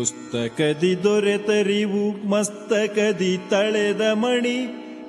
ಪುಸ್ತಕದಿ 0.00 1.02
ದೊರೆತರಿವು, 1.02 2.28
ಮಸ್ತಕದಿ 2.28 3.38
ತಳೆದ 3.50 4.00
ಮಣಿ, 4.00 4.66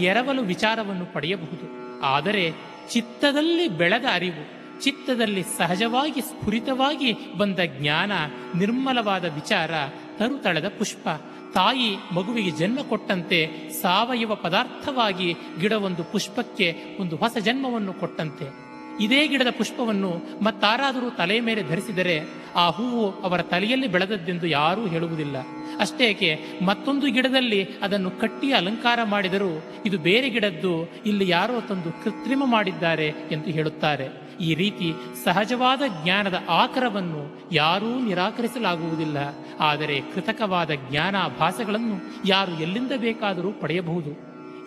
ಎರವಲು 0.00 0.42
ವಿಚಾರವನ್ನು 0.42 1.06
ಪಡೆಯಬಹುದು. 1.06 2.00
ಆದರೆ 2.02 2.52
ಚಿತ್ತದಲ್ಲಿ 2.90 3.68
ಬೆಳೆದ 3.68 4.04
ಅರಿವು, 4.12 4.60
ಚಿತ್ತದಲ್ಲಿ 4.80 5.42
ಸಹಜವಾಗಿ 5.42 6.20
ಸ್ಫುರಿತವಾಗಿ 6.20 7.16
ಬಂದ 7.38 7.58
ಜ್ಞಾನ, 7.66 8.12
ನಿರ್ಮಲವಾದ 8.58 9.24
ವಿಚಾರ, 9.24 9.70
ತರುತಳದ 10.16 10.68
ಪುಷ್ಪ. 10.68 11.08
ತಾಯಿ 11.54 11.96
ಮಗುವಿಗೆ 12.14 12.50
ಜನ್ಮ 12.50 12.82
ಕೊಟ್ಟಂತೆ 12.82 13.38
ಸಾವಯವ 13.82 14.34
ಪದಾರ್ಥವಾಗಿ 14.34 15.34
ಗಿಡ 15.60 15.72
ಒಂದು 15.72 16.04
ಪುಷ್ಪಕ್ಕೆ 16.04 16.74
ಒಂದು 17.00 17.16
ಹೊಸ 17.16 17.36
ಜನ್ಮವನ್ನು 17.40 17.92
ಕೊಟ್ಟಂತೆ. 17.92 18.70
ಇದೇ 19.04 19.28
ಗಿಡದ 19.28 19.50
ಪುಷ್ಪವನ್ನು 19.58 20.10
ಮತ್ತಾರಾದರೂ 20.44 21.10
ತಲೆ 21.10 21.40
ಮೇಲೆ 21.40 21.62
ಧರಿಸಿದರೆ 21.62 22.16
ಆ 22.56 22.70
ಹೂವು 22.70 23.22
ಅವರ 23.22 23.42
ತಲೆಯಲ್ಲಿ 23.42 23.86
ಬೆಳೆದದ್ದೆಂದು 23.86 24.46
ಯಾರೂ 24.46 24.86
ಹೇಳುವುದಿಲ್ಲ. 24.86 25.36
ಅಷ್ಟೇಕೆ 25.80 26.38
ಮತ್ತೊಂದು 26.62 27.06
ಗಿಡದಲ್ಲಿ 27.06 27.64
ಅದನ್ನು 27.64 28.10
ಕಟ್ಟಿ 28.10 28.52
ಅಲಂಕಾರ 28.52 28.98
ಮಾಡಿದರೂ 29.04 29.64
ಇದು 29.86 29.98
ಬೇರೆ 29.98 30.30
ಗಿಡದ್ದು 30.30 30.88
ಇಲ್ಲಿ 31.06 31.28
ಯಾರೋ 31.28 31.60
ತಂದು 31.60 32.04
ಕೃತ್ರಿಮ 32.04 32.42
ಮಾಡಿದ್ದಾರೆ 32.46 33.06
ಎಂದು 33.06 33.50
ಹೇಳುತ್ತಾರೆ. 33.50 34.29
ಈ 34.40 34.54
ರೀತಿ 34.54 34.88
ಸಹಜವಾದ 35.24 35.82
ಜ್ಞಾನದ 36.02 36.38
ಆಕರವನ್ನು 36.48 37.22
ಯಾರೂ 37.52 37.90
ನಿರಾಕರಿಸಲಾಗುವುದಿಲ್ಲ. 38.00 39.18
ಆದರೆ 39.60 40.00
ಕೃತಕವಾದ 40.14 40.70
ಜ್ಞಾನಾಭಾಸಗಳನ್ನು 40.90 41.96
ಯಾರು 42.28 42.52
ಎಲ್ಲಿಂದ 42.60 42.92
ಬೇಕಾದರೂ 42.96 43.52
ಪಡೆಯಬಹುದು. 43.52 44.12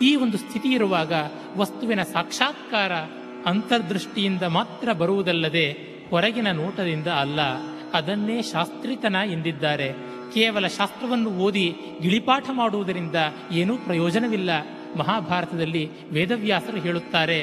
ಈ 0.04 0.16
ಒಂದು 0.16 0.38
ಸ್ಥಿತಿ 0.38 0.68
ಇರುವಾಗ 0.68 1.12
ವಸ್ತುವಿನ 1.56 2.02
ಸಾಕ್ಷಾತ್ಕಾರ 2.02 2.92
ಅಂತರ್ದೃಷ್ಟಿಯಿಂದ 3.46 4.42
ಮಾತ್ರ 4.42 4.92
ಬರುವುದಲ್ಲದೆ 4.92 5.66
ಹೊರಗಿನ 6.10 6.50
ನೋಟದಿಂದ 6.52 7.06
ಅಲ್ಲ, 7.06 7.40
ಅದನ್ನೇ 7.94 8.42
ಶಾಸ್ತ್ರಿತನ 8.42 9.16
ಎಂದಿದ್ದಾರೆ. 9.32 9.88
ಕೇವಲ 10.34 10.66
ಶಾಸ್ತ್ರವನ್ನು 10.66 11.30
ಓದಿ 11.30 11.66
ಗಿಳಿಪಾಠ 12.00 12.46
ಮಾಡುವುದರಿಂದ 12.52 13.18
ಏನೂ 13.52 13.74
ಪ್ರಯೋಜನವಿಲ್ಲ. 13.76 14.50
ಮಹಾಭಾರತದಲ್ಲಿ 14.98 15.84
ವೇದವ್ಯಾಸರು 16.10 16.76
ಹೇಳುತ್ತಾರೆ 16.76 17.38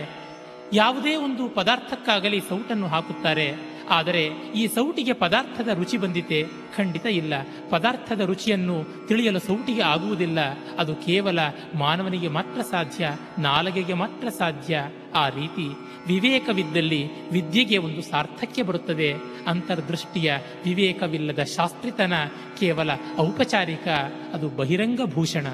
ಯಾವುದೇ 0.74 1.16
ಒಂದು 1.16 1.50
ಪದಾರ್ಥಕ್ಕಾಗಲಿ 1.50 2.40
ಸೌಟನ್ನು 2.40 2.88
ಹಾಕುತ್ತಾರೆ. 2.88 3.72
ಆದರೆ 3.90 4.26
ಈ 4.56 4.68
ಸೌಟಿಗೆ 4.68 5.14
ಪದಾರ್ಥದ 5.14 5.68
ರುಚಿ 5.68 5.98
ಬಂದಿತೆ? 5.98 6.44
ಖಂಡಿತ 6.78 7.06
ಇಲ್ಲ. 7.06 7.34
ಪದಾರ್ಥದ 7.70 8.22
ರುಚಿಯನ್ನು 8.22 9.08
ತಿಳಿಯಲು 9.08 9.40
ಸೌಟಿಗೆ 9.40 9.82
ಆಗುವುದಿಲ್ಲ. 9.82 10.40
ಅದು 10.80 10.96
ಕೇವಲ 10.96 11.40
ಮಾನವನಿಗೆ 11.76 12.28
ಮಾತ್ರ 12.28 12.62
ಸಾಧ್ಯ, 12.62 13.10
ನಾಲಗೆಗೆ 13.40 13.94
ಮಾತ್ರ 13.94 14.30
ಸಾಧ್ಯ. 14.30 14.80
ಆ 15.16 15.30
ರೀತಿ 15.30 15.68
ವಿವೇಕವಿದ್ದಲ್ಲಿ 16.08 17.30
ವಿದ್ಯೆಗೆ 17.32 17.78
ಒಂದು 17.78 18.02
ಸಾರ್ಥಕ್ಯ 18.02 18.64
ಬರುತ್ತದೆ. 18.64 19.14
ಅಂತರ್ದೃಷ್ಟಿಯ 19.48 20.34
ವಿವೇಕವಿಲ್ಲದ 20.66 21.44
ಶಾಸ್ತ್ರಿತನ 21.44 22.14
ಕೇವಲ 22.60 22.90
ಔಪಚಾರಿಕ, 23.20 23.88
ಅದು 24.34 24.50
ಬಹಿರಂಗ 24.50 25.02
ಭೂಷಣ 25.06 25.48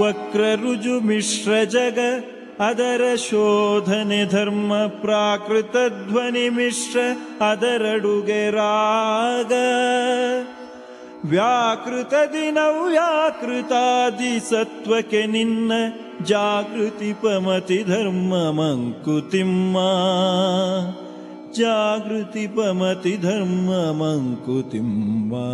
वक्ररुजुमिश्रजग 0.00 1.98
अदरशोधने 2.68 4.20
धर्म 4.34 4.70
प्राकृतध्वनिमिश्र 5.02 6.96
अदरडुगेराग 7.48 9.52
व्याकृतदिनौ 11.32 12.70
व्याकृतादिसत्त्वके 12.90 15.22
निन्न 15.34 15.70
जागृतिपमति 16.30 17.78
धर्ममङ्कुतिम्मा 17.88 19.90
जागृतिपमति 21.58 23.14
धर्ममङ्कुतिम्मा 23.26 25.44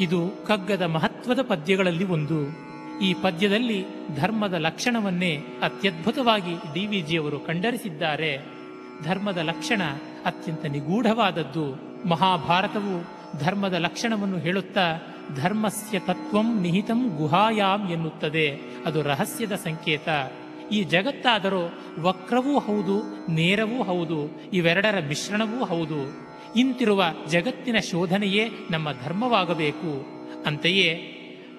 ಇದು 0.00 0.44
ಕಗ್ಗದ 0.46 0.82
ಮಹತ್ವದ 0.82 1.42
ಪದ್ಯಗಳಲ್ಲಿ 1.42 2.04
ಒಂದು. 2.04 2.68
ಈ 3.00 3.14
ಪದ್ಯದಲ್ಲಿ 3.14 3.84
ಧರ್ಮದ 4.16 4.54
ಲಕ್ಷಣವನ್ನೇ 4.54 5.36
ಅತ್ಯದ್ಭುತವಾಗಿ 5.62 6.54
ಡಿ 6.74 6.86
ವಿ 6.86 7.00
ಜಿಯವರು 7.00 7.40
ಕಂಡರಿಸಿದ್ದಾರೆ. 7.40 8.38
ಧರ್ಮದ 9.04 9.38
ಲಕ್ಷಣ 9.38 9.82
ಅತ್ಯಂತ 10.24 10.64
ನಿಗೂಢವಾದದ್ದು. 10.64 11.88
ಮಹಾಭಾರತವು 12.08 13.18
ಧರ್ಮದ 13.38 13.74
ಲಕ್ಷಣವನ್ನು 13.74 14.38
ಹೇಳುತ್ತಾ, 14.38 14.98
ಧರ್ಮಸ್ಯ 15.34 15.98
ತತ್ವಂ 15.98 16.60
ನಿಹಿತಂ 16.60 17.16
ಗುಹಾಯಾಮ್ 17.16 17.90
ಎನ್ನುತ್ತದೆ. 17.90 18.60
ಅದು 18.86 19.02
ರಹಸ್ಯದ 19.02 19.52
ಸಂಕೇತ. 19.52 20.08
ಈ 20.72 20.82
ಜಗತ್ತಾದರೂ 20.82 21.80
ವಕ್ರವೂ 22.00 22.58
ಹೌದು, 22.58 23.02
ನೇರವೂ 23.32 23.82
ಹೌದು, 23.82 24.40
ಇವೆರಡರ 24.52 25.02
ಮಿಶ್ರಣವೂ 25.08 25.64
ಹೌದು. 25.64 26.27
ಇಂತಿರುವ 26.56 27.04
ಜಗತ್ತಿನ 27.30 27.76
ಶೋಧನೆಯೇ 27.90 28.50
ನಮ್ಮ 28.70 28.88
ಧರ್ಮವಾಗಬೇಕು. 28.92 30.18
ಅಂತೆಯೇ 30.46 31.14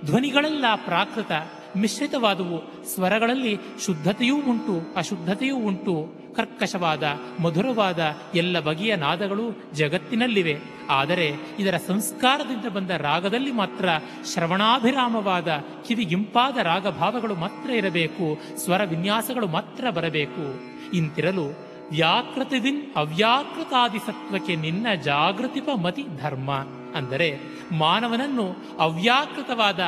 ಧ್ವನಿಗಳೆಲ್ಲ 0.06 0.66
ಪ್ರಾಕೃತ, 0.86 1.32
ಮಿಶ್ರಿತವಾದವು, 1.78 2.86
ಸ್ವರಗಳಲ್ಲಿ 2.86 3.58
ಶುದ್ಧತೆಯೂ 3.86 4.36
ಉಂಟು, 4.36 4.94
ಅಶುದ್ಧತೆಯೂ 4.96 5.58
ಉಂಟು, 5.58 6.20
ಕರ್ಕಶವಾದ, 6.36 7.04
ಮಧುರವಾದ 7.42 8.16
ಎಲ್ಲ 8.36 8.60
ಬಗೆಯ 8.60 8.96
ನಾದಗಳು 8.96 9.74
ಜಗತ್ತಿನಲ್ಲಿವೆ. 9.74 10.58
ಆದರೆ 10.90 11.32
ಇದರ 11.60 11.76
ಸಂಸ್ಕಾರದಿಂದ 11.88 12.66
ಬಂದ 12.66 12.90
ರಾಗದಲ್ಲಿ 12.90 13.52
ಮಾತ್ರ 13.52 13.90
ಶ್ರವಣಾಭಿರಾಮವಾದ, 14.34 15.48
ಕಿವಿಗಿಂಪಾದ 15.88 16.58
ರಾಗಭಾವಗಳು 16.58 17.36
ಮಾತ್ರ 17.36 17.70
ಇರಬೇಕು 17.70 18.58
ಸ್ವರ 18.58 18.84
ವಿನ್ಯಾಸಗಳು 18.84 19.48
ಮಾತ್ರ 19.48 19.90
ಬರಬೇಕು. 19.90 20.60
ಇಂತಿರಲು 20.96 21.69
ವ್ಯಾಕೃತದಿನ್ 21.90 22.94
ಅವ್ಯಾಕೃತಾದಿ 22.96 24.00
ಸತ್ವಕ್ಕೆ 24.00 24.56
ನಿನ್ನ 24.56 24.88
ಜಾಗೃತಿಪ 25.04 25.70
ಮತಿ 25.70 26.06
ಧರ್ಮ. 26.22 26.52
ಅಂದರೆ 26.96 27.40
ಮಾನವನನ್ನು 27.72 28.56
ಅವ್ಯಾಕೃತವಾದ 28.80 29.80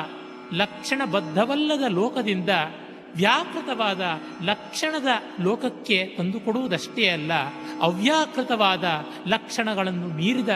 ಲಕ್ಷಣಬದ್ಧವಲ್ಲದ 0.54 1.84
ಲೋಕದಿಂದ 1.90 2.50
ವ್ಯಾಕೃತವಾದ 3.16 4.02
ಲಕ್ಷಣದ 4.44 5.08
ಲೋಕಕ್ಕೆ 5.42 6.06
ತಂದುಕೊಡುವುದಷ್ಟೇ 6.18 7.08
ಅಲ್ಲ, 7.08 7.32
ಅವ್ಯಾಕೃತವಾದ 7.82 8.84
ಲಕ್ಷಣಗಳನ್ನು 9.28 10.08
ಮೀರಿದ, 10.08 10.50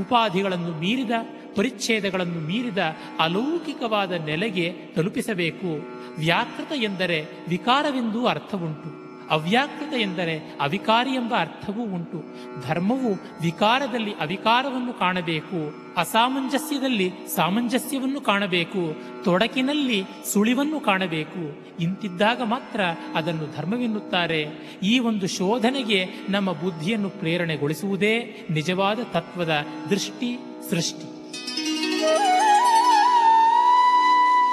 ಉಪಾಧಿಗಳನ್ನು 0.00 0.80
ಮೀರಿದ, 0.80 1.10
ಪರಿಚ್ಛೇದಗಳನ್ನು 1.56 2.40
ಮೀರಿದ 2.40 2.78
ಅಲೌಕಿಕವಾದ 3.18 4.12
ನೆಲೆಗೆ 4.12 4.72
ತಲುಪಿಸಬೇಕು. 4.96 5.88
ವ್ಯಾಕೃತ 6.18 6.72
ಎಂದರೆ 6.82 7.24
ವಿಕಾರವೆಂದೂ 7.48 8.26
ಅರ್ಥವುಂಟು. 8.26 9.05
ಅವ್ಯಾಕೃತ 9.30 9.94
ಎಂದರೆ 9.94 10.38
ಅವಿಕಾರಿ 10.60 11.10
ಎಂಬ 11.10 11.34
ಅರ್ಥವೂ 11.38 11.82
ಉಂಟು. 11.82 12.24
ಧರ್ಮವು 12.68 13.12
ವಿಕಾರದಲ್ಲಿ 13.42 14.12
ಅವಿಕಾರವನ್ನು 14.12 14.98
ಕಾಣಬೇಕು, 14.98 15.74
ಅಸಾಮಂಜಸ್ಯದಲ್ಲಿ 15.96 17.12
ಸಾಮಂಜಸ್ಯವನ್ನು 17.36 18.20
ಕಾಣಬೇಕು, 18.20 18.96
ತೊಡಕಿನಲ್ಲಿ 19.24 20.04
ಸುಳಿವನ್ನು 20.32 20.80
ಕಾಣಬೇಕು. 20.80 21.66
ಇಂತಿದ್ದಾಗ 21.82 22.42
ಮಾತ್ರ 22.42 22.80
ಅದನ್ನು 23.14 23.56
ಧರ್ಮವೆನ್ನುತ್ತಾರೆ. 23.56 24.46
ಈ 24.82 24.98
ಒಂದು 24.98 25.26
ಶೋಧನೆಗೆ 25.26 26.06
ನಮ್ಮ 26.28 26.52
ಬುದ್ಧಿಯನ್ನು 26.52 27.10
ಪ್ರೇರಣೆಗೊಳಿಸುವುದೇ 27.10 28.46
ನಿಜವಾದ 28.50 28.98
ತತ್ವದ 29.12 29.66
ದೃಷ್ಟಿ 29.90 30.38
ಸೃಷ್ಟಿ. 30.70 31.15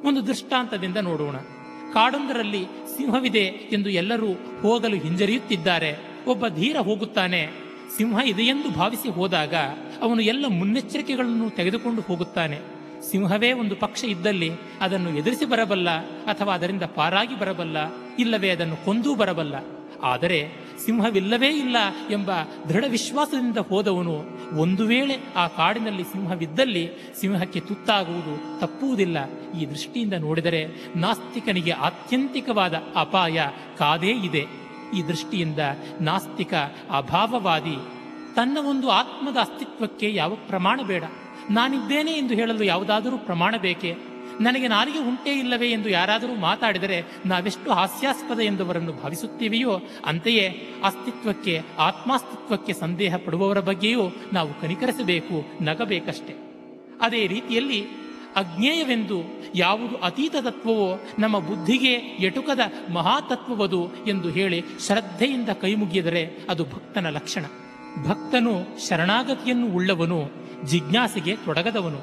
ಒಂದು 0.08 0.26
ದೃಷ್ಟಾಂತದಿಂದ 0.26 0.97
ನೋಡೋಣ. 0.97 1.37
ಕಾಡೊಂದರಲ್ಲಿ 1.93 2.64
ಸಿಂಹವಿದೆ 2.97 3.44
ಎಂದು 3.73 3.91
ಎಲ್ಲರೂ 3.91 4.32
ಹೋಗಲು 4.62 4.97
ಹಿಂಜರಿಯುತ್ತಿದ್ದಾರೆ. 4.97 5.99
ಒಬ್ಬ 6.26 6.49
ಧೀರ 6.49 6.76
ಹೋಗುತ್ತಾನೆ. 6.76 7.70
ಸಿಂಹ 7.97 8.19
ಇದೆಯೆಂದು 8.26 8.70
ಭಾವಿಸಿ 8.70 9.08
ಹೋದಾಗ, 9.08 9.55
ಅವನು 10.00 10.23
ಎಲ್ಲ 10.23 10.44
ಮುನ್ನೆಚ್ಚರಿಕೆಗಳನ್ನು 10.49 11.50
ತೆಗೆದುಕೊಂಡು 11.50 12.00
ಹೋಗುತ್ತಾನೆ. 12.00 12.58
ಸಿಂಹವೇ 13.11 13.53
ಒಂದು 13.53 13.76
ಪಕ್ಷ 13.76 14.05
ಇದ್ದಲ್ಲಿ 14.05 14.50
ಅದನ್ನು 14.81 15.19
ಎದುರಿಸಿ 15.19 15.44
ಬರಬಲ್ಲ 15.44 15.91
ಅಥವಾ 16.25 16.55
ಅದರಿಂದ 16.55 16.82
ಪಾರಾಗಿ 16.82 17.38
ಬರಬಲ್ಲ, 17.38 17.76
ಇಲ್ಲವೇ 18.19 18.50
ಅದನ್ನು 18.50 18.85
ಕೊಂದೂ 18.85 19.14
ಬರಬಲ್ಲ. 19.14 19.55
ಆದರೆ 20.03 20.53
ಸಿಂಹವಿಲ್ಲವೇ 20.90 21.48
ಇಲ್ಲ 21.48 21.76
ಎಂಬ 22.10 22.31
ದೃಢ 22.69 22.84
ವಿಶ್ವಾಸದಿಂದ 22.88 23.58
ಹೋದವನು 23.58 24.25
ಒಂದು 24.58 24.87
ವೇಳೆ 24.87 25.16
ಆ 25.37 25.46
ಕಾಡಿನಲ್ಲಿ 25.46 26.04
ಸಿಂಹವಿದ್ದಲ್ಲಿ 26.04 26.90
ಸಿಂಹಕ್ಕೆ 27.20 27.60
ತುತ್ತಾಗುವುದು 27.60 28.60
ತಪ್ಪುವುದಿಲ್ಲ. 28.60 29.19
ಈ 29.52 29.66
ದೃಷ್ಟಿಯಿಂದ 29.66 30.12
ನೋಡಿದರೆ 30.12 30.66
ನಾಸ್ತಿಕನಿಗೆ 30.96 31.70
ಆತ್ಯಂತಿಕವಾದ 31.70 32.82
ಅಪಾಯ 32.94 33.46
ಕಾದೇ 33.78 34.10
ಇದೆ. 34.10 34.46
ಈ 34.98 35.02
ದೃಷ್ಟಿಯಿಂದ 35.08 35.58
ನಾಸ್ತಿಕ 36.00 36.54
ಅಭಾವವಾದಿ. 36.96 37.76
ತನ್ನ 38.36 38.58
ಒಂದು 38.69 38.90
ಆತ್ಮದ 38.90 39.36
ಅಸ್ತಿತ್ವಕ್ಕೆ 39.36 40.14
ಯಾವ 40.14 40.34
ಪ್ರಮಾಣ 40.46 40.81
ಬೇಡ. 40.86 41.04
ನಾನಿದ್ದೇನೆ 41.50 42.12
ಎಂದು 42.12 42.34
ಹೇಳಲು 42.34 42.64
ಯಾವುದಾದರೂ 42.64 43.19
ಪ್ರಮಾಣ 43.19 43.54
ಬೇಕೇ? 43.56 43.94
ನನಗೆ 44.40 44.69
ನಾಲಿಗೆ 44.69 44.98
ಉಂಟೇ 44.98 45.32
ಇಲ್ಲವೇ 45.32 45.70
ಎಂದು 45.70 45.88
ಯಾರಾದರೂ 45.88 46.34
ಮಾತಾಡಿದರೆ 46.34 47.02
ನಾವೆಷ್ಟು 47.26 47.72
ಹಾಸ್ಯಾಸ್ಪದ 47.72 48.40
ಎಂದುವರನ್ನು 48.40 48.92
ಭಾವಿಸುತ್ತೇವೆಯೋ, 48.92 49.81
ಅಂತೆಯೇ 50.06 50.48
ಅಸ್ತಿತ್ವಕ್ಕೆ, 50.84 51.60
ಆತ್ಮಾಸ್ತಿತ್ವಕ್ಕೆ 51.78 52.72
ಸಂದೇಹ 52.72 53.16
ಪಡುವವರ 53.16 53.60
ಬಗ್ಗೆಯೂ 53.60 54.00
ನಾವು 54.32 54.60
ಕನಿಕರಿಸಬೇಕು, 54.60 55.64
ನಗಬೇಕಷ್ಟೆ. 55.64 56.34
ಅದೇ 57.00 57.26
ರೀತಿಯಲ್ಲಿ 57.26 57.84
ಅಜ್ಞೇಯವೆಂದು 58.37 59.22
ಯಾವುದು 59.54 59.96
ಅತೀತ 59.96 60.37
ತತ್ವವೋ 60.40 61.00
ನಮ್ಮ 61.19 61.38
ಬುದ್ಧಿಗೆ 61.38 61.93
ಎಟುಕದ 62.26 62.60
ಮಹಾತತ್ವವದು 62.93 63.90
ಎಂದು 64.06 64.31
ಹೇಳಿ 64.31 64.64
ಶ್ರದ್ಧೆಯಿಂದ 64.86 65.48
ಕೈಮುಗಿದರೆ 65.48 66.38
ಅದು 66.50 66.64
ಭಕ್ತನ 66.64 67.06
ಲಕ್ಷಣ. 67.08 67.44
ಭಕ್ತನು 68.08 68.86
ಶರಣಾಗತಿಯನ್ನು 68.88 69.66
ಉಳ್ಳವನು, 69.66 70.31
ಜಿಜ್ಞಾಸೆಗೆ 70.64 71.36
ತೊಡಗದವನು. 71.36 72.00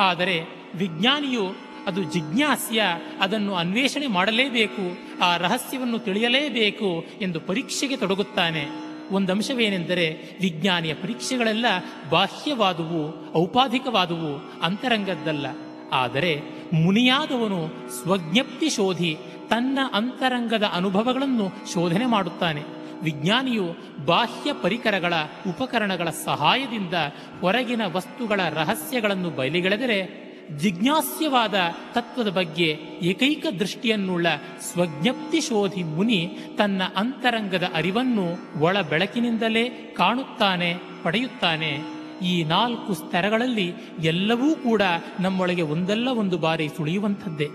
ಆದರೆ 0.00 0.57
ವಿಜ್ಞಾನಿಯು 0.74 1.68
ಅದು 1.86 2.02
ಜಿಜ್ಞಾಸ್ಯ, 2.02 2.82
ಅದನ್ನು 3.20 3.54
ಅನ್ವೇಷಣೆ 3.54 4.06
ಮಾಡಲೇಬೇಕು, 4.06 4.98
ಆ 5.24 5.36
ರಹಸ್ಯವನ್ನು 5.36 5.98
ತಿಳಿಯಲೇಬೇಕು 5.98 7.04
ಎಂದು 7.20 7.40
ಪರೀಕ್ಷೆಗೆ 7.40 7.96
ತೊಡಗುತ್ತಾನೆ. 7.96 8.88
ಒಂದು 9.10 9.32
ಅಂಶವೇನೆಂದರೆ 9.32 10.36
ವಿಜ್ಞಾನಿಯ 10.40 10.94
ಪರೀಕ್ಷೆಗಳೆಲ್ಲ 10.94 11.66
ಬಾಹ್ಯವಾದುವು, 12.10 13.34
ಔಪಾಧಿಕವಾದುವು, 13.36 14.60
ಅಂತರಂಗದ್ದಲ್ಲ. 14.62 15.46
ಆದರೆ 15.92 16.40
ಮುನಿಯಾದವನು 16.72 17.88
ಸ್ವಜ್ಞಪ್ತಿ 18.02 18.70
ಶೋಧಿ 18.70 19.16
ತನ್ನ 19.50 19.78
ಅಂತರಂಗದ 19.92 20.62
ಅನುಭವಗಳನ್ನು 20.62 21.72
ಶೋಧನೆ 21.72 22.06
ಮಾಡುತ್ತಾನೆ. 22.06 22.62
ವಿಜ್ಞಾನಿಯು 23.02 23.64
ಬಾಹ್ಯ 24.04 24.52
ಪರಿಕರಗಳ 24.62 25.14
ಉಪಕರಣಗಳ 25.48 26.10
ಸಹಾಯದಿಂದ 26.10 26.94
ಹೊರಗಿನ 27.40 27.80
ವಸ್ತುಗಳ 27.86 28.40
ರಹಸ್ಯಗಳನ್ನು 28.50 29.30
ಬಯಲಿಗೆಳೆದರೆ 29.30 30.27
ಜಿಜ್ಞಾಸ್ಯವಾದ 30.56 31.54
ತತ್ವದ 31.92 32.28
ಬಗ್ಗೆ 32.28 32.78
ಏಕೈಕ 33.02 33.46
ದೃಷ್ಟಿಯನ್ನುಳ್ಳ 33.58 34.26
ಸ್ವಜ್ಞಪ್ತಿ 34.60 35.40
ಶೋಧಿ 35.40 35.82
ಮುನಿ 35.82 36.38
ತನ್ನ 36.58 36.82
ಅಂತರಂಗದ 36.96 37.68
ಅರಿವನ್ನು 37.74 38.60
ಒಳ 38.60 38.80
ಬೆಳಕಿನಿಂದಲೇ 38.80 39.68
ಕಾಣುತ್ತಾನೆ, 39.68 40.74
ಪಡೆಯುತ್ತಾನೆ. 41.02 41.78
ಈ 42.22 42.44
ನಾಲ್ಕು 42.44 42.94
ಸ್ತರಗಳಲ್ಲಿ 42.94 43.72
ಎಲ್ಲವೂ 44.02 44.54
ಕೂಡ 44.54 44.82
ನಮ್ಮೊಳಗೆ 45.20 45.62
ಒಂದಲ್ಲ 45.62 46.08
ಒಂದು 46.08 46.38
ಬಾರಿ 46.38 46.68
ಸುಳಿಯುವಂಥದ್ದೇ. 46.68 47.48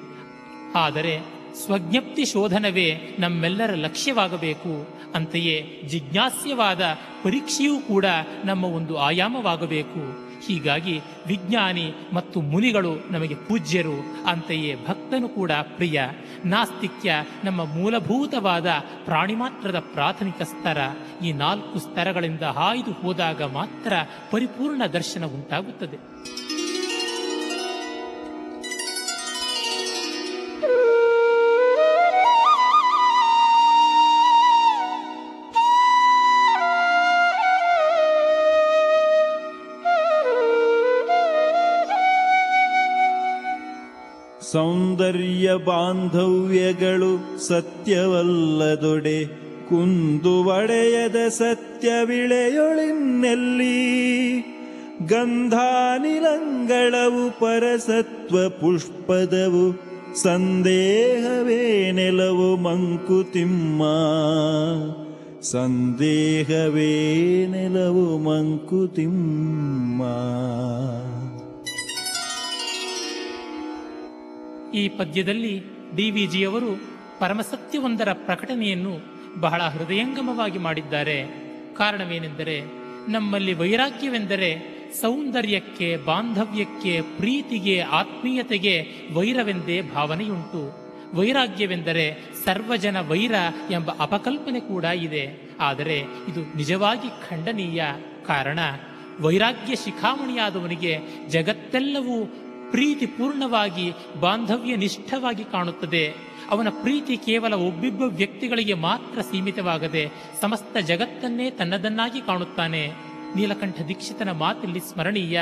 ಆದರೆ 0.75 1.19
ಸ್ವಜ್ಞಪ್ತಿ 1.65 2.25
ಶೋಧನವೇ 2.25 3.15
ನಮ್ಮೆಲ್ಲರ 3.19 3.71
ಲಕ್ಷ್ಯವಾಗಬೇಕು. 3.75 4.99
ಅಂತೆಯೇ 5.15 5.81
ಜಿಜ್ಞಾಸ್ಯವಾದ 5.87 6.81
ಪರೀಕ್ಷೆಯೂ 7.23 7.79
ಕೂಡ 7.79 8.05
ನಮ್ಮ 8.45 8.65
ಒಂದು 8.65 8.97
ಆಯಾಮವಾಗಬೇಕು. 8.97 10.22
ಹೀಗಾಗಿ 10.47 11.01
ವಿಜ್ಞಾನಿ 11.27 11.93
ಮತ್ತು 12.13 12.41
ಮುನಿಗಳು 12.41 13.11
ನಮಗೆ 13.11 13.35
ಪೂಜ್ಯರು. 13.35 14.25
ಅಂತೆಯೇ 14.25 14.75
ಭಕ್ತನು 14.75 15.29
ಕೂಡ 15.29 15.51
ಪ್ರಿಯ. 15.51 16.03
ನಾಸ್ತಿಕ್ಯ 16.45 17.13
ನಮ್ಮ 17.43 17.65
ಮೂಲಭೂತವಾದ 17.65 18.67
ಪ್ರಾಣಿಮಾತ್ರದ 19.05 19.79
ಪ್ರಾಥಮಿಕ 19.79 20.41
ಸ್ತರ. 20.41 20.77
ಈ 21.23 21.31
ನಾಲ್ಕು 21.31 21.79
ಸ್ತರಗಳಿಂದ 21.79 22.41
ಹಾಯ್ದು 22.41 22.91
ಹೋದಾಗ 22.91 23.43
ಮಾತ್ರ 23.43 23.93
ಪರಿಪೂರ್ಣ 24.31 24.85
ದರ್ಶನ 24.85 25.25
ಉಂಟಾಗುತ್ತದೆ. 25.25 25.97
ಸೌಂದರ್ಯ 44.53 45.49
ಬಾಂಧವ್ಯಗಳು 45.65 47.11
ಸತ್ಯವಲ್ಲದೊಡೆ 47.47 49.19
ಕುಂದುವಡೆಯದ 49.69 51.19
ಸತ್ಯವಿಳೆಯೊಳಿನ್ನೆಲ್ಲಿ 51.33 53.77
ಗಂಧಾನಿಲಂಗಳವು 55.13 57.39
ಪರಸತ್ವ 57.39 58.49
ಪುಷ್ಪದವು 58.59 59.65
ಸಂದೇಹವೇ 60.23 61.91
ನೆಲವು 61.91 62.57
ಮಂಕುತಿಮ್ಮ 62.57 63.83
ಸಂದೇಹವೇ 65.51 66.91
ನೆಲವು 67.47 68.17
ಮಂಕುತಿಮ್ಮ 68.17 70.03
ಈ 74.73 74.87
ಪದ್ಯದಲ್ಲಿ 74.87 75.63
ಡಿ 75.95 76.11
ವಿ 76.11 76.25
ಜಿಯವರು 76.25 76.81
ಪರಮಸತ್ಯವೊಂದರ 77.19 78.09
ಪ್ರಕಟಣೆಯನ್ನು 78.13 78.97
ಬಹಳ 79.39 79.61
ಹೃದಯಂಗಮವಾಗಿ 79.61 80.57
ಮಾಡಿದ್ದಾರೆ. 80.57 81.23
ಕಾರಣವೇನೆಂದರೆ 81.77 82.61
ನಮ್ಮಲ್ಲಿ 83.07 83.53
ವೈರಾಗ್ಯವೆಂದರೆ 83.53 84.83
ಸೌಂದರ್ಯಕ್ಕೆ, 85.01 85.97
ಬಾಂಧವ್ಯಕ್ಕೆ, 85.97 87.01
ಪ್ರೀತಿಗೆ, 87.01 87.79
ಆತ್ಮೀಯತೆಗೆ 87.79 88.87
ವೈರವೆಂದೇ 89.13 89.81
ಭಾವನೆಯುಂಟು. 89.81 90.83
ವೈರಾಗ್ಯವೆಂದರೆ 91.13 92.19
ಸರ್ವಜನ 92.45 93.09
ವೈರ 93.09 93.31
ಎಂಬ 93.71 93.91
ಅಪಕಲ್ಪನೆ 93.99 94.59
ಕೂಡ 94.59 94.83
ಇದೆ. 94.83 95.49
ಆದರೆ 95.59 95.99
ಇದು 95.99 96.57
ನಿಜವಾಗಿ 96.57 97.09
ಖಂಡನೀಯ 97.29 97.83
ಕಾರಣ. 98.27 98.59
ವೈರಾಗ್ಯ 99.19 99.75
ಶಿಖಾಮಣಿಯಾದವನಿಗೆ 99.75 100.97
ಜಗತ್ತೆಲ್ಲವೂ 101.29 102.23
ಪ್ರೀತಿಪೂರ್ಣವಾಗಿ 102.73 103.93
ಬಾಂಧವ್ಯ 104.19 104.75
ನಿಷ್ಠವಾಗಿ 104.75 105.43
ಕಾಣುತ್ತದೆ. 105.43 106.13
ಅವನ 106.49 106.69
ಪ್ರೀತಿ 106.69 107.17
ಕೇವಲ 107.17 107.53
ಒಬ್ಬಿಬ್ಬ 107.53 108.01
ವ್ಯಕ್ತಿಗಳಿಗೆ 108.01 108.73
ಮಾತ್ರ 108.73 109.21
ಸೀಮಿತವಾಗದೆ 109.21 110.11
ಸಮಸ್ತ 110.41 110.77
ಜಗತ್ತನ್ನೇ 110.77 111.49
ತನ್ನದನ್ನಾಗಿ 111.49 112.21
ಕಾಣುತ್ತಾನೆ. 112.21 112.91
ನೀಲಕಂಠ 113.35 113.81
ದೀಕ್ಷಿತನ 113.81 114.31
ಮಾತಿಲ್ಲಿ 114.31 114.79
ಸ್ಮರಣೀಯ. 114.79 115.41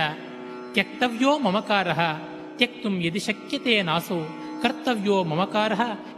ತ್ಯಕ್ತವ್ಯೋ 0.74 1.40
ಮಮಕಾರ, 1.40 1.88
ತ್ಯಕ್ತುಂ 2.58 3.02
ಯದಿ 3.02 3.20
ಶಕ್ಯತೆ 3.20 3.82
ನಾಸೋ, 3.82 4.28
ಕರ್ತವ್ಯೋ 4.62 5.24
ಮಮಕಾರ, 5.24 5.74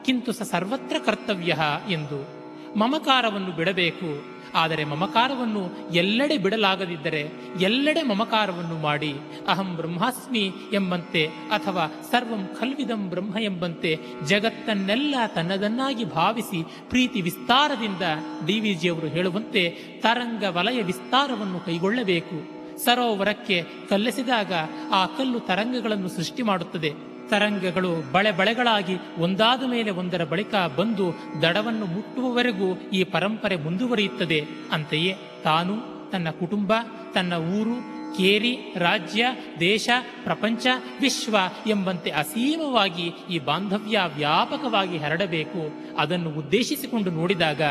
ಕಿಂತು 0.06 0.32
ಸ 0.32 0.42
ಸರ್ವತ್ರ 0.42 0.96
ಕರ್ತವ್ಯ 1.06 1.58
ಎಂದು. 1.90 2.44
ಮಮಕಾರವನ್ನು 2.80 3.52
ಬಿಡಬೇಕು. 3.52 4.33
ಆದರೆ 4.54 4.84
ಮಮಕಾರವನ್ನು 4.84 5.94
ಎಲ್ಲೆಡೆ 5.94 6.38
ಬಿಡಲಾಗದಿದ್ದರೆ 6.38 7.22
ಎಲ್ಲೆಡೆ 7.62 8.04
ಮಮಕಾರವನ್ನು 8.04 8.78
ಮಾಡಿ 8.82 9.14
ಅಹಂ 9.48 9.76
ಬ್ರಹ್ಮಾಸ್ಮಿ 9.76 10.52
ಎಂಬಂತೆ 10.74 11.26
ಅಥವಾ 11.26 11.88
ಸರ್ವಂ 12.12 12.48
ಖಲ್ವಿದಂ 12.60 13.10
ಬ್ರಹ್ಮ 13.10 13.38
ಎಂಬಂತೆ 13.38 14.00
ಜಗತ್ತನ್ನೆಲ್ಲ 14.28 15.16
ತನ್ನದನ್ನಾಗಿ 15.36 16.06
ಭಾವಿಸಿ 16.06 16.64
ಪ್ರೀತಿ 16.90 17.22
ವಿಸ್ತಾರದಿಂದ 17.22 18.02
ಡಿ 18.46 18.60
ವಿ 18.60 18.74
ಜಿಯವರು 18.74 19.08
ಹೇಳುವಂತೆ 19.08 19.70
ತರಂಗ 20.00 20.44
ವಲಯ 20.50 20.82
ವಿಸ್ತಾರವನ್ನು 20.82 21.60
ಕೈಗೊಳ್ಳಬೇಕು. 21.60 22.64
ಸರೋವರಕ್ಕೆ 22.86 23.64
ಕಲ್ಲೆಸೆದಾಗ 23.90 24.54
ಆ 24.92 25.06
ಕಲ್ಲು 25.06 25.40
ತರಂಗಗಳನ್ನು 25.40 26.10
ಸೃಷ್ಟಿ 26.10 26.44
ಮಾಡುತ್ತದೆ. 26.44 27.13
ತರಂಗಗಳು 27.30 28.12
ಬಳೆ 28.12 28.32
ಬಳೆಗಳಾಗಿ 28.32 28.96
ಒಂದಾದ 29.18 29.64
ಮೇಲೆ 29.64 29.92
ಒಂದರ 29.92 30.24
ಬಳಿಕ 30.24 30.56
ಬಂದು 30.78 31.14
ದಡವನ್ನು 31.42 31.86
ಮುಟ್ಟುವವರೆಗೂ 31.86 32.90
ಈ 32.94 33.04
ಪರಂಪರೆ 33.04 33.56
ಮುಂದುವರಿಯುತ್ತದೆ. 33.56 34.44
ಅಂತೆಯೇ 34.72 35.16
ತಾನು 35.44 35.94
ತನ್ನ 36.12 36.30
ಕುಟುಂಬ, 36.30 36.74
ತನ್ನ 37.14 37.34
ಊರು, 37.34 37.94
ಕೇರಿ, 38.18 38.58
ರಾಜ್ಯ, 38.76 39.26
ದೇಶ, 39.60 39.90
ಪ್ರಪಂಚ, 40.24 40.68
ವಿಶ್ವ 41.02 41.38
ಎಂಬಂತೆ 41.68 42.10
ಅಸೀಮವಾಗಿ 42.10 43.12
ಈ 43.30 43.40
ಬಾಂಧವ್ಯ 43.40 44.02
ವ್ಯಾಪಕವಾಗಿ 44.16 44.98
ಹರಡಬೇಕು. 44.98 45.72
ಅದನ್ನು 45.98 46.30
ಉದ್ದೇಶಿಸಿಕೊಂಡು 46.30 47.12
ನೋಡಿದಾಗ 47.12 47.62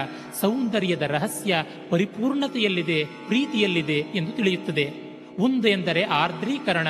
ಸೌಂದರ್ಯದ 0.41 1.03
ರಹಸ್ಯ 1.03 1.65
ಪರಿಪೂರ್ಣತೆಯಲ್ಲಿದೆ, 1.91 3.05
ಪ್ರೀತಿಯಲ್ಲಿದೆ 3.05 4.05
ಎಂದು 4.15 4.33
ತಿಳಿಯುತ್ತದೆ. 4.33 5.13
ಒಂದು 5.39 5.69
ಎಂದರೆ 5.69 6.03
ಆರ್ದ್ರೀಕರಣ 6.03 6.89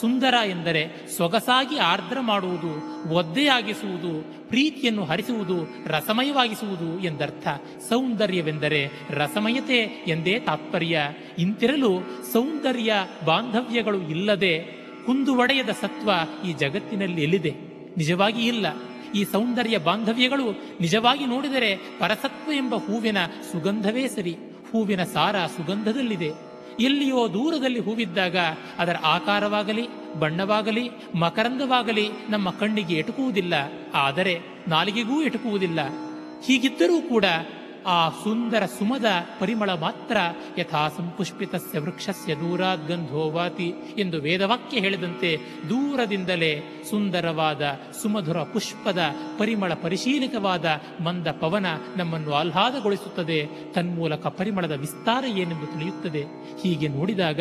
ಸುಂದರ 0.00 0.34
ಎಂದರೆ 0.44 1.08
ಸೊಗಸಾಗಿ 1.16 1.78
ಆರ್ದ್ರ 1.78 2.20
ಮಾಡುವುದು, 2.20 3.04
ಒದ್ದೆಯಾಗಿಸುವುದು, 3.14 4.34
ಪ್ರೀತಿಯನ್ನು 4.48 5.04
ಹರಿಸುವುದು, 5.04 5.68
ರಸಮಯವಾಗಿಸುವುದು 5.86 7.00
ಎಂದರ್ಥ. 7.00 7.48
ಸೌಂದರ್ಯವೆಂದರೆ 7.88 8.90
ರಸಮಯತೆ 9.10 10.04
ಎಂದೇ 10.08 10.38
ತಾತ್ಪರ್ಯ. 10.38 11.00
ಇಂತಿರಲು 11.38 12.00
ಸೌಂದರ್ಯ 12.32 12.92
ಬಾಂಧವ್ಯಗಳು 13.24 14.02
ಇಲ್ಲದೆ 14.02 14.58
ಕುಂದುವಡೆಯದ 15.06 15.70
ಸತ್ವ 15.70 16.10
ಈ 16.48 16.52
ಜಗತ್ತಿನಲ್ಲಿ 16.52 17.22
ಎಲ್ಲಿದೆ? 17.22 17.50
ನಿಜವಾಗಿ 17.96 18.46
ಇಲ್ಲ. 18.46 18.66
ಈ 19.14 19.24
ಸೌಂದರ್ಯ 19.24 19.78
ಬಾಂಧವ್ಯಗಳು 19.78 20.50
ನಿಜವಾಗಿ 20.80 21.26
ನೋಡಿದರೆ 21.26 21.76
ಪರಸತ್ವ 21.76 22.52
ಎಂಬ 22.52 22.74
ಹೂವಿನ 22.74 23.26
ಸುಗಂಧವೇ 23.52 24.08
ಸರಿ. 24.08 24.36
ಹೂವಿನ 24.72 25.04
ಸಾರ 25.04 25.36
ಸುಗಂಧದಲ್ಲಿದೆ. 25.46 26.43
ಎಲ್ಲಿಯೋ 26.80 27.32
ದೂರದಲ್ಲಿ 27.32 27.80
ಹೂವಿದ್ದಾಗ 27.80 28.36
ಅದರ 28.78 28.96
ಆಕಾರವಾಗಲಿ, 29.04 30.14
ಬಣ್ಣವಾಗಲಿ, 30.18 30.90
ಮಕರಂದವಾಗಲಿ 31.14 32.08
ನಮ್ಮ 32.30 32.50
ಕಣ್ಣಿಗೆ 32.50 32.94
ಎಟುಕುವುದಿಲ್ಲ. 32.94 33.54
ಆದರೆ 33.94 34.40
ನಾಲಿಗೆಗೂ 34.68 35.22
ಎಟುಕುವುದಿಲ್ಲ. 35.22 35.80
ಹೀಗಿದ್ದರೂ 36.46 37.08
ಕೂಡ 37.08 37.24
ಆ 37.86 38.08
ಸುಂದರ 38.08 38.66
ಸುಮದ 38.78 39.04
ಪರಿಮಳ 39.40 39.70
ಮಾತ್ರ 39.70 40.16
ಯಥಾ 40.58 40.88
ಸಂಪುಷ್ಪಿತಸ್ಯ 40.88 41.78
ವೃಕ್ಷಸ್ಯ 41.78 42.34
ದೂರಾದ್ 42.34 42.88
ಗಂಧೋವಾತಿ 42.88 43.74
ಎಂದು 43.96 44.20
ವೇದವಾಕ್ಯ 44.20 44.78
ಹೇಳಿದಂತೆ 44.78 45.38
ದೂರದಿಂದಲೇ 45.68 46.82
ಸುಂದರವಾದ 46.90 47.62
ಸುಮಧುರ 48.02 48.42
ಪುಷ್ಪದ 48.42 48.98
ಪರಿಮಳ 49.38 49.72
ಪರಿಶೀಲಿತವಾದ 49.74 50.64
ಮಂದ 51.04 51.26
ಪವನ 51.26 51.66
ನಮ್ಮನ್ನು 51.96 52.32
ಆಹ್ಲಾದಗೊಳಿಸುತ್ತದೆ. 52.32 53.48
ತನ್ಮೂಲಕ 53.72 54.26
ಪರಿಮಳದ 54.26 54.72
ವಿಸ್ತಾರ 54.72 55.24
ಏನೆಂದು 55.24 55.66
ತಿಳಿಯುತ್ತದೆ. 55.66 56.22
ಹೀಗೆ 56.62 56.88
ನೋಡಿದಾಗ 56.88 57.40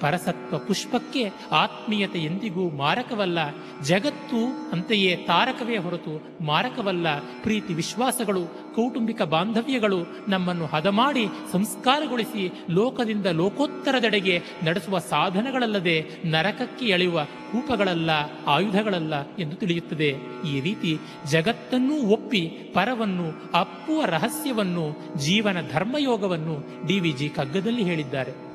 ಪರಸತ್ವ 0.00 0.58
ಪುಷ್ಪಕ್ಕೆ 0.58 1.30
ಆತ್ಮೀಯತೆ 1.52 2.18
ಎಂದಿಗೂ 2.18 2.70
ಮಾರಕವಲ್ಲ. 2.70 3.38
ಜಗತ್ತು 3.82 4.70
ಅಂತೆಯೇ 4.72 5.16
ತಾರಕವೇ 5.16 5.76
ಹೊರತು 5.76 6.44
ಮಾರಕವಲ್ಲ. 6.44 7.18
ಪ್ರೀತಿ 7.18 7.74
ವಿಶ್ವಾಸಗಳು 7.74 8.63
ಕೌಟುಂಬಿಕ 8.76 9.22
ಬಾಂಧವ್ಯಗಳು 9.22 10.00
ನಮ್ಮನ್ನು 10.28 10.66
ಹದಮಾಡಿ 10.66 11.26
ಸಂಸ್ಕಾರಗೊಳಿಸಿ 11.52 12.52
ಲೋಕದಿಂದ 12.70 13.26
ಲೋಕೋತ್ತರದೆಡೆಗೆ 13.26 14.42
ನಡೆಸುವ 14.62 14.98
ಸಾಧನಗಳಲ್ಲದೆ 14.98 15.96
ನರಕಕ್ಕೆ 16.24 16.86
ಎಳೆಯುವ 16.86 17.26
ಕೂಪಗಳಲ್ಲ, 17.52 18.10
ಆಯುಧಗಳಲ್ಲ 18.46 19.14
ಎಂದು 19.38 19.56
ತಿಳಿಯುತ್ತದೆ. 19.56 20.10
ಈ 20.50 20.60
ರೀತಿ 20.60 20.98
ಜಗತ್ತನ್ನೂ 21.30 21.96
ಒಪ್ಪಿ 22.08 22.42
ಪರವನ್ನು, 22.74 23.28
ಅಪ್ಪುವ 23.54 24.04
ರಹಸ್ಯವನ್ನು, 24.04 24.86
ಜೀವನ 25.16 25.56
ಧರ್ಮಯೋಗವನ್ನು 25.72 26.86
ಡಿ 26.86 27.00
ವಿ 27.00 27.32
ಕಗ್ಗದಲ್ಲಿ 27.36 27.82
ಹೇಳಿದ್ದಾರೆ. 27.82 28.54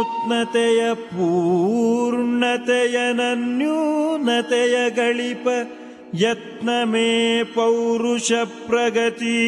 ನೂತ್ನತೆಯ 0.00 0.94
ಪೂರ್ಣತೆಯ 0.94 3.12
ನನ್ಯೂನತೆಯ 3.12 4.90
ಗಳಿಪ 4.90 5.48
ಯತ್ನ 6.14 6.70
ಮೇ 6.84 7.44
ಪೌರುಷ 7.44 8.32
ಪ್ರಗತಿ. 8.66 9.38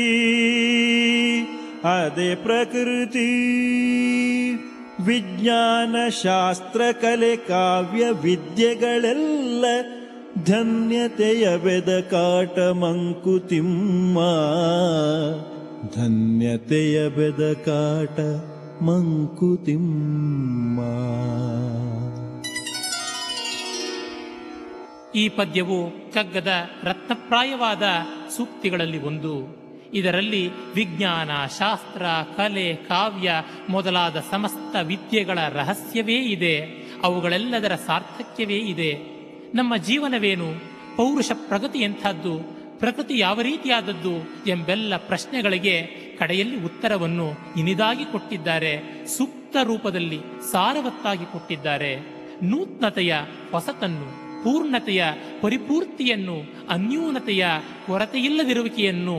ಅದೇ 1.85 2.35
ಪ್ರಕೃತಿ. 2.35 3.31
ವಿಜ್ಞಾನ 5.07 5.97
ಶಾಸ್ತ್ರ 6.23 6.83
ಕಲೆ 6.93 7.37
ಕಾವ್ಯ 7.37 8.07
ವಿದ್ಯೆಗಳೆಲ್ಲ 8.23 9.65
ಧನ್ಯತೆಯ 10.45 11.57
ಬೆದಕಾಟ 11.57 12.59
ಮಂಕುತಿಮ್ಮ 12.59 14.19
ಧನ್ಯತೆಯ 15.97 17.09
ಬೆದಕಾಟ 17.09 18.21
ಮಂಕುತಿಮ್ಮ 18.87 20.81
ಈ 25.15 25.29
ಪದ್ಯವು 25.29 25.91
ಕಗ್ಗದ 26.15 26.53
ರತ್ನಪ್ರಾಯವಾದ 26.83 27.83
ಸೂಕ್ತಿಗಳಲ್ಲಿ 28.37 29.03
ಒಂದು. 29.03 29.63
ಇದರಲ್ಲಿ 29.95 30.51
ವಿಜ್ಞಾನ, 30.75 31.31
ಶಾಸ್ತ್ರ, 31.59 32.03
ಕಲೆ, 32.37 32.75
ಕಾವ್ಯ 32.75 33.33
ಮೊದಲಾದ 33.69 34.17
ಸಮಸ್ತ 34.31 34.77
ವಿದ್ಯೆಗಳ 34.83 35.39
ರಹಸ್ಯವೇ 35.49 36.17
ಇದೆ. 36.17 36.61
ಅವುಗಳೆಲ್ಲದರ 37.03 37.75
ಸಾರ್ಥಕ್ಯವೇ 37.75 38.59
ಇದೆ. 38.59 38.93
ನಮ್ಮ 39.55 39.77
ಜೀವನವೇನು? 39.77 40.53
ಪೌರುಷ 40.97 41.31
ಪ್ರಗತಿ 41.35 41.79
ಎಂಥದ್ದು? 41.79 42.63
ಪ್ರಕೃತಿ 42.79 43.19
ಯಾವ 43.19 43.41
ರೀತಿಯಾದದ್ದು? 43.41 44.15
ಎಂಬೆಲ್ಲ 44.51 44.97
ಪ್ರಶ್ನೆಗಳಿಗೆ 44.97 46.02
ಕಡೆಯಲ್ಲಿ 46.23 46.65
ಉತ್ತರವನ್ನು 46.65 47.27
ಇನಿದಾಗಿ 47.57 48.05
ಕೊಟ್ಟಿದ್ದಾರೆ, 48.05 48.73
ಸೂಕ್ತ 49.07 49.57
ರೂಪದಲ್ಲಿ 49.65 50.21
ಸಾರವತ್ತಾಗಿ 50.53 51.25
ಕೊಟ್ಟಿದ್ದಾರೆ. 51.33 51.93
ನೂತ್ನತೆಯ 52.43 53.15
ಹೊಸತನ್ನು, 53.51 54.09
ಪೂರ್ಣತೆಯ 54.45 55.05
ಪರಿಪೂರ್ತಿಯನ್ನು, 55.41 56.37
ಅನ್ಯೂನತೆಯ 56.69 57.47
ಕೊರತೆಯಿಲ್ಲದಿರುವಿಕೆಯನ್ನು 57.87 59.19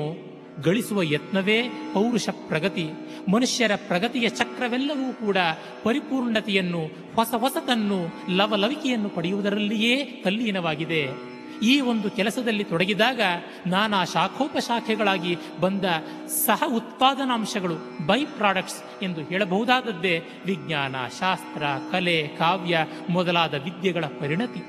ಗಳಿಸುವ 0.64 1.02
ಯತ್ನವೇ 1.02 1.62
ಪೌರುಷ 1.94 2.30
ಪ್ರಗತಿ. 2.48 2.86
ಮನುಷ್ಯರ 3.32 3.72
ಪ್ರಗತಿಯ 3.88 4.30
ಚಕ್ರವೆಲ್ಲವೂ 4.30 5.08
ಕೂಡ 5.14 5.38
ಪರಿಪೂರ್ಣತೆಯನ್ನು, 5.84 6.82
ಹೊಸ 7.16 7.34
ಹೊಸತನ್ನು, 7.38 8.00
ಲವಲವಿಕೆಯನ್ನು 8.36 9.10
ಪಡೆಯುವುದರಲ್ಲಿಯೇ 9.10 9.96
ತಲ್ಲೀನವಾಗಿದೆ 10.24 11.33
ಈ 11.62 11.82
ಒಂದು 11.82 12.10
ಕೆಲಸದಲ್ಲಿ 12.10 12.64
ತೊಡಗಿದಾಗ 12.64 13.22
ನಾನಾ 13.68 14.04
ಶಾಖೋಪಶಾಖೆಗಳಾಗಿ 14.04 15.38
ಬಂದ 15.62 15.86
ಸಹ 16.28 16.64
ಉತ್ಪಾದನಾಂಶಗಳು 16.76 18.06
ಬೈ 18.06 18.26
ಪ್ರಾಡಕ್ಟ್ಸ್ 18.26 19.04
ಎಂದು 19.04 19.22
ಹೇಳಬಹುದಾದದ್ದೇ 19.22 20.22
ವಿಜ್ಞಾನ, 20.46 20.96
ಶಾಸ್ತ್ರ, 21.20 21.64
ಕಲೆ, 21.92 22.28
ಕಾವ್ಯ 22.28 22.86
ಮೊದಲಾದ 23.10 23.54
ವಿದ್ಯೆಗಳ 23.54 24.06
ಪರಿಣತಿ. 24.06 24.62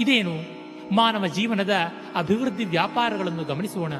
ಇದೇನು? 0.00 0.62
ಮಾನವ 0.94 1.26
ಜೀವನದ 1.26 1.74
ಅಭಿವೃದ್ಧಿ 2.14 2.64
ವ್ಯಾಪಾರಗಳನ್ನು 2.64 3.44
ಗಮನಿಸೋಣ, 3.44 3.92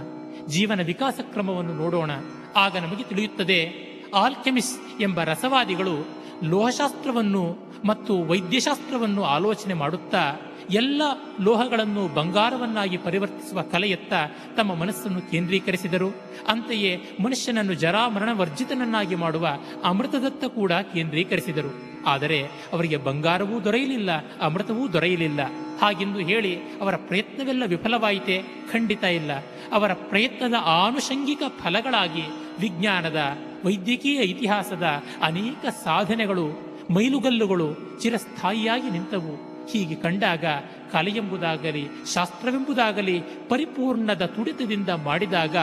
ಜೀವನ 0.47 0.83
ವಿಕಾಸ 0.83 1.21
ಕ್ರಮವನ್ನು 1.21 1.75
ನೋಡೋಣ. 1.75 2.11
ಆಗ 2.57 2.77
ನಮಗೆ 2.77 3.05
ತಿಳಿಯುತ್ತದೆ 3.05 3.93
ಆಲ್ಕೆಮಿಸ್ 4.15 5.03
ಎಂಬ 5.03 5.23
ರಸವಾದಿಗಳು 5.23 6.09
ಲೋಹಶಾಸ್ತ್ರವನ್ನು 6.43 7.57
ಮತ್ತು 7.85 8.25
ವೈದ್ಯಶಾಸ್ತ್ರವನ್ನು 8.25 9.25
ಆಲೋಚನೆ 9.25 9.75
ಮಾಡುತ್ತಾ 9.75 10.51
ಎಲ್ಲ 10.71 11.02
ಲೋಹಗಳನ್ನು 11.40 12.14
ಬಂಗಾರವನ್ನಾಗಿ 12.14 12.97
ಪರಿವರ್ತಿಸುವ 12.97 13.62
ಕಲೆಯತ್ತ 13.62 14.12
ತಮ್ಮ 14.57 14.75
ಮನಸ್ಸನ್ನು 14.75 15.31
ಕೇಂದ್ರೀಕರಿಸಿದರು. 15.31 16.09
ಅಂತೆಯೇ 16.49 16.97
ಮನುಷ್ಯನನ್ನು 17.21 17.75
ಜರಾಮರಣ 17.75 18.28
ವರ್ಜಿತನನ್ನಾಗಿ 18.33 19.14
ಮಾಡುವ 19.14 19.49
ಅಮೃತದತ್ತ 19.85 20.45
ಕೂಡ 20.45 20.73
ಕೇಂದ್ರೀಕರಿಸಿದರು. 20.73 21.92
ಆದರೆ 22.07 22.42
ಅವರಿಗೆ 22.42 22.97
ಬಂಗಾರವೂ 22.97 23.61
ದೊರೆಯಲಿಲ್ಲ, 23.61 24.11
ಅಮೃತವೂ 24.40 24.88
ದೊರೆಯಲಿಲ್ಲ. 24.88 25.40
ಹಾಗೆಂದು 25.81 26.19
ಹೇಳಿ 26.19 26.57
ಅವರ 26.57 26.97
ಪ್ರಯತ್ನವೆಲ್ಲ 26.97 27.64
ವಿಫಲವಾಯಿತೆ? 27.66 28.42
ಖಂಡಿತ 28.73 29.04
ಇಲ್ಲ. 29.04 29.31
ಅವರ 29.73 29.92
ಪ್ರಯತ್ನದ 29.92 30.54
ಆನುಷಂಗಿಕ 30.64 31.42
ಫಲಗಳಾಗಿ 31.62 32.23
ವಿಜ್ಞಾನದ, 32.61 33.21
ವೈದ್ಯಕೀಯ 33.64 34.21
ಇತಿಹಾಸದ 34.21 34.87
ಅನೇಕ 35.23 35.66
ಸಾಧನೆಗಳು, 35.85 36.47
ಮೈಲುಗಲ್ಲುಗಳು 36.90 38.00
ಚಿರಸ್ಥಾಯಿಯಾಗಿ 38.02 38.90
ನಿಂತವು. 38.90 39.51
ಹೀಗೆ 39.73 39.95
ಕಂಡಾಗ 39.95 40.45
ಕಲೆಯೆಂಬುದಾಗಲಿ, 40.93 41.85
ಶಾಸ್ತ್ರವೆಂಬುದಾಗಲಿ, 42.14 43.17
ಪರಿಪೂರ್ಣದ 43.49 44.25
ತುಡಿತದಿಂದ 44.26 44.88
ಮಾಡಿದಾಗ 44.88 45.57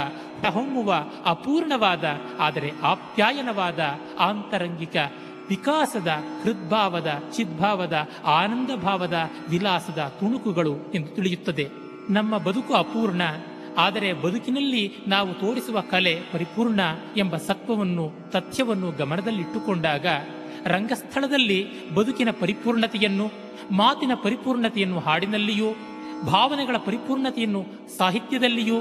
ಹೊಮ್ಮುವ 0.49 0.93
ಅಪೂರ್ಣವಾದ, 1.25 2.05
ಆದರೆ 2.39 2.71
ಆಪ್ಯಾಯನವಾದ, 2.83 3.79
ಆಂತರಂಗಿಕ 4.19 4.97
ವಿಕಾಸದ, 5.49 6.07
ಹೃದ್ಭಾವದ, 6.43 7.09
ಚಿದ್ಭಾವದ 7.37 7.95
ಆನಂದ 8.25 8.71
ಭಾವದ 8.75 9.17
ವಿಲಾಸದ 9.49 10.01
ತುಣುಕುಗಳು 10.19 10.73
ಎಂದು 10.95 11.15
ತಿಳಿಯುತ್ತದೆ. 11.15 11.67
ನಮ್ಮ 12.09 12.37
ಬದುಕು 12.37 12.73
ಅಪೂರ್ಣ, 12.73 13.21
ಆದರೆ 13.77 14.13
ಬದುಕಿನಲ್ಲಿ 14.13 14.83
ನಾವು 15.07 15.33
ತೋರಿಸುವ 15.33 15.81
ಕಲೆ 15.81 16.13
ಪರಿಪೂರ್ಣ 16.33 16.79
ಎಂಬ 17.17 17.35
ಸತ್ವವನ್ನು, 17.37 18.05
ತಥ್ಯವನ್ನು 18.31 18.91
ಗಮನದಲ್ಲಿಟ್ಟುಕೊಂಡಾಗ 18.91 20.05
ರಂಗಸ್ಥಳದಲ್ಲಿ 20.65 21.89
ಬದುಕಿನ 21.89 22.29
ಪರಿಪೂರ್ಣತೆಯನ್ನು, 22.39 23.31
ಮಾತಿನ 23.71 24.11
ಪರಿಪೂರ್ಣತೆಯನ್ನು 24.23 24.99
ಹಾಡಿನಲ್ಲಿಯೂ, 24.99 25.67
ಭಾವನೆಗಳ 26.25 26.77
ಪರಿಪೂರ್ಣತೆಯನ್ನು 26.77 27.65
ಸಾಹಿತ್ಯದಲ್ಲಿಯೂ, 27.97 28.75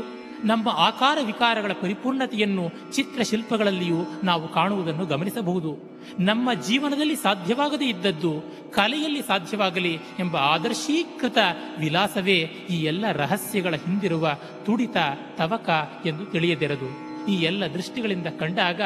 ನಮ್ಮ 0.44 0.68
ಆಕಾರ 0.68 1.18
ವಿಕಾರಗಳ 1.26 1.72
ಪರಿಪೂರ್ಣತೆಯನ್ನು 1.72 2.94
ಚಿತ್ರಶಿಲ್ಪಗಳಲ್ಲಿಯೂ 2.94 3.96
ನಾವು 4.24 4.48
ಕಾಣುವುದನ್ನು 4.48 5.06
ಗಮನಿಸಬಹುದು. 5.06 6.00
ನಮ್ಮ 6.18 6.52
ಜೀವನದಲ್ಲಿ 6.54 7.16
ಸಾಧ್ಯವಾಗದೇ 7.16 7.84
ಇದ್ದದ್ದು 7.84 8.44
ಕಲೆಯಲ್ಲಿ 8.70 9.22
ಸಾಧ್ಯವಾಗಲಿ 9.22 9.98
ಎಂಬ 10.18 10.36
ಆದರ್ಶೀಕೃತ 10.36 11.38
ವಿಲಾಸವೇ 11.78 12.36
ಈ 12.70 12.74
ಎಲ್ಲ 12.74 13.12
ರಹಸ್ಯಗಳ 13.12 13.74
ಹಿಂದಿರುವ 13.74 14.36
ತುಡಿತ, 14.64 14.96
ತವಕ 15.36 15.70
ಎಂದು 16.06 16.26
ತಿಳಿಯದಿರದು. 16.26 17.08
ಈ 17.26 17.34
ಎಲ್ಲ 17.34 17.66
ದೃಷ್ಟಿಗಳಿಂದ 17.66 18.26
ಕಂಡಾಗ 18.26 18.80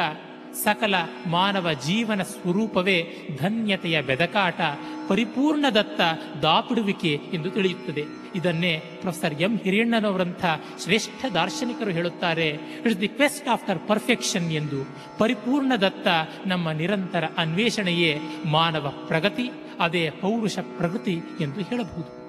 ಸಕಲ 0.53 0.95
ಮಾನವ 1.27 1.73
ಜೀವನ 1.73 2.23
ಸ್ವರೂಪವೇ 2.23 3.05
ಧನ್ಯತೆಯ 3.39 4.01
ಬೆದಕಾಟ 4.01 4.61
ಪರಿಪೂರ್ಣದತ್ತ 5.09 6.01
ದಾಪಿಡುವಿಕೆ 6.41 7.19
ಎಂದು 7.33 7.49
ತಿಳಿಯುತ್ತದೆ. 7.49 8.03
ಇದನ್ನೇ 8.35 8.81
ಪ್ರೊಫೆಸರ್ 9.01 9.41
ಎಂ 9.41 9.57
ಹಿರಿಯಣ್ಣನವರಂಥ 9.57 10.45
ಶ್ರೇಷ್ಠ 10.83 11.25
ದಾರ್ಶನಿಕರು 11.33 11.91
ಹೇಳುತ್ತಾರೆ 11.91 12.47
it's 12.47 13.01
the 13.01 13.07
quest 13.07 13.49
after 13.49 13.87
perfection 13.87 14.51
ಎಂದು. 14.51 14.87
ಪರಿಪೂರ್ಣದತ್ತ 15.17 16.07
ನಮ್ಮ 16.45 16.71
ನಿರಂತರ 16.71 17.23
ಅನ್ವೇಷಣೆಯೇ 17.37 18.19
ಮಾನವ 18.45 18.93
ಪ್ರಗತಿ, 19.07 19.51
ಅದೇ 19.79 20.09
ಪೌರುಷ 20.09 20.59
ಪ್ರಗತಿ 20.59 21.13
ಎಂದು 21.41 21.61
ಹೇಳಬಹುದು. 21.61 22.22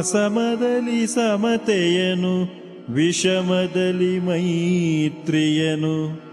ಅಸಮದಲ್ಲಿ 0.00 1.06
ಸಮತೆಯನು, 1.06 2.60
ವಿಷಮದಲ್ಲಿ 2.92 4.18
ಮೈತ್ರಿಯನು. 4.18 6.30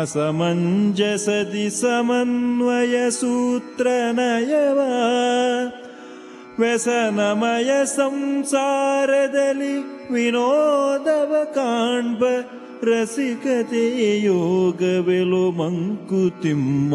ಅಸಮಂಜಸದಿ 0.00 1.70
ಸಮನ್ವಯ 1.70 3.10
ಸೂತ್ರ 3.10 3.86
ನಯವ 4.12 4.78
ವ್ಯಸನಮಯ 6.58 7.84
ಸಂಸಾರದಲ್ಲಿ 7.84 10.12
ವಿನೋದವ 10.12 11.34
ಕಾಣ್ಬ 11.54 12.24
ರಸಿಕತೆಯ 12.82 14.24
ಯೋಗವೆಲು 14.24 15.50
ಮಂಕುತಿಮ್ಮ. 15.50 16.94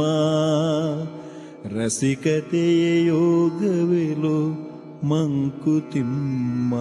ರಸಿಕತೆಯ 1.79 3.05
ಯೋಗವೆಲು 3.05 4.64
ಮಂಕುತಿಮ್ಮ 5.09 6.75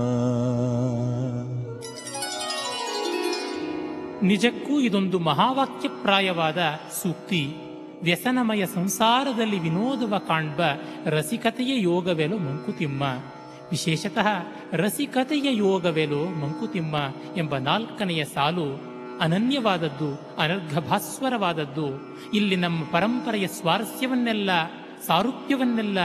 ನಿಜಕ್ಕೂ 4.23 4.81
ಇದೊಂದು 4.81 5.19
ಮಹಾವಾಕ್ಯಪ್ರಾಯವಾದ 5.19 6.59
ಸೂಕ್ತಿ. 7.03 7.55
ವ್ಯಸನಮಯ 8.03 8.67
ಸಂಸಾರದಲ್ಲಿ 8.67 9.59
ವಿನೋದವ 9.59 10.15
ಕಾಣ್ಬ 10.29 10.61
ರಸಿಕತೆಯ 11.07 11.83
ಯೋಗವೆಲು 11.83 12.39
ಮಂಕುತಿಮ್ಮ 12.39 13.03
ವಿಶೇಷತಃ 13.71 14.27
ರಸಿಕತೆಯ 14.73 15.57
ಯೋಗವೆಲು 15.57 16.25
ಮಂಕುತಿಮ್ಮ 16.41 16.97
ಎಂಬ 17.37 17.57
ನಾಲ್ಕನೆಯ 17.57 18.25
ಸಾಲು 18.25 18.95
ಅನನ್ಯವಾದದ್ದು, 19.21 20.41
ಅನರ್ಘಭಾಸ್ವರವಾದದ್ದು. 20.41 21.87
ಇಲ್ಲಿ 22.37 22.57
ನಮ್ಮ 22.57 22.85
ಪರಂಪರೆಯ 22.85 23.47
ಸ್ವಾರಸ್ಯವನ್ನೆಲ್ಲ, 23.47 24.51
ಸಾರೂಪ್ಯವನ್ನೆಲ್ಲ 25.07 25.99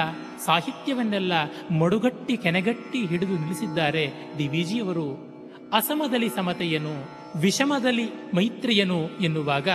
ಸಾಹಿತ್ಯವನ್ನೆಲ್ಲ 0.46 1.34
ಮಡುಗಟ್ಟಿ 1.80 2.38
ಕೆನೆಗಟ್ಟಿ 2.38 3.06
ಹಿಡಿದು 3.06 3.36
ನಿಲ್ಲಿಸಿದ್ದಾರೆ 3.36 4.34
ಡಿ 4.38 4.48
ವಿಜಿಯವರು 4.48 5.30
ಅಸಮದಲ್ಲಿ 5.74 6.30
ಸಮತೆಯನು 6.30 6.94
ವಿಷಮದಲ್ಲಿ 7.40 8.06
ಮೈತ್ರಿಯನು 8.36 9.10
ಎನ್ನುವಾಗ 9.22 9.70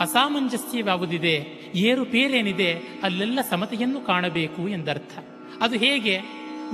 ಅಸಾಮಂಜಸ್ಯವಾವುದಿದೆ 0.00 1.34
ಏರುಪೇರೇನಿದೆ 1.74 2.72
ಅಲ್ಲೆಲ್ಲ 3.02 3.38
ಸಮತೆಯನ್ನು 3.50 4.00
ಕಾಣಬೇಕು 4.00 4.68
ಎಂದರ್ಥ. 4.68 5.18
ಅದು 5.60 5.76
ಹೇಗೆ? 5.76 6.18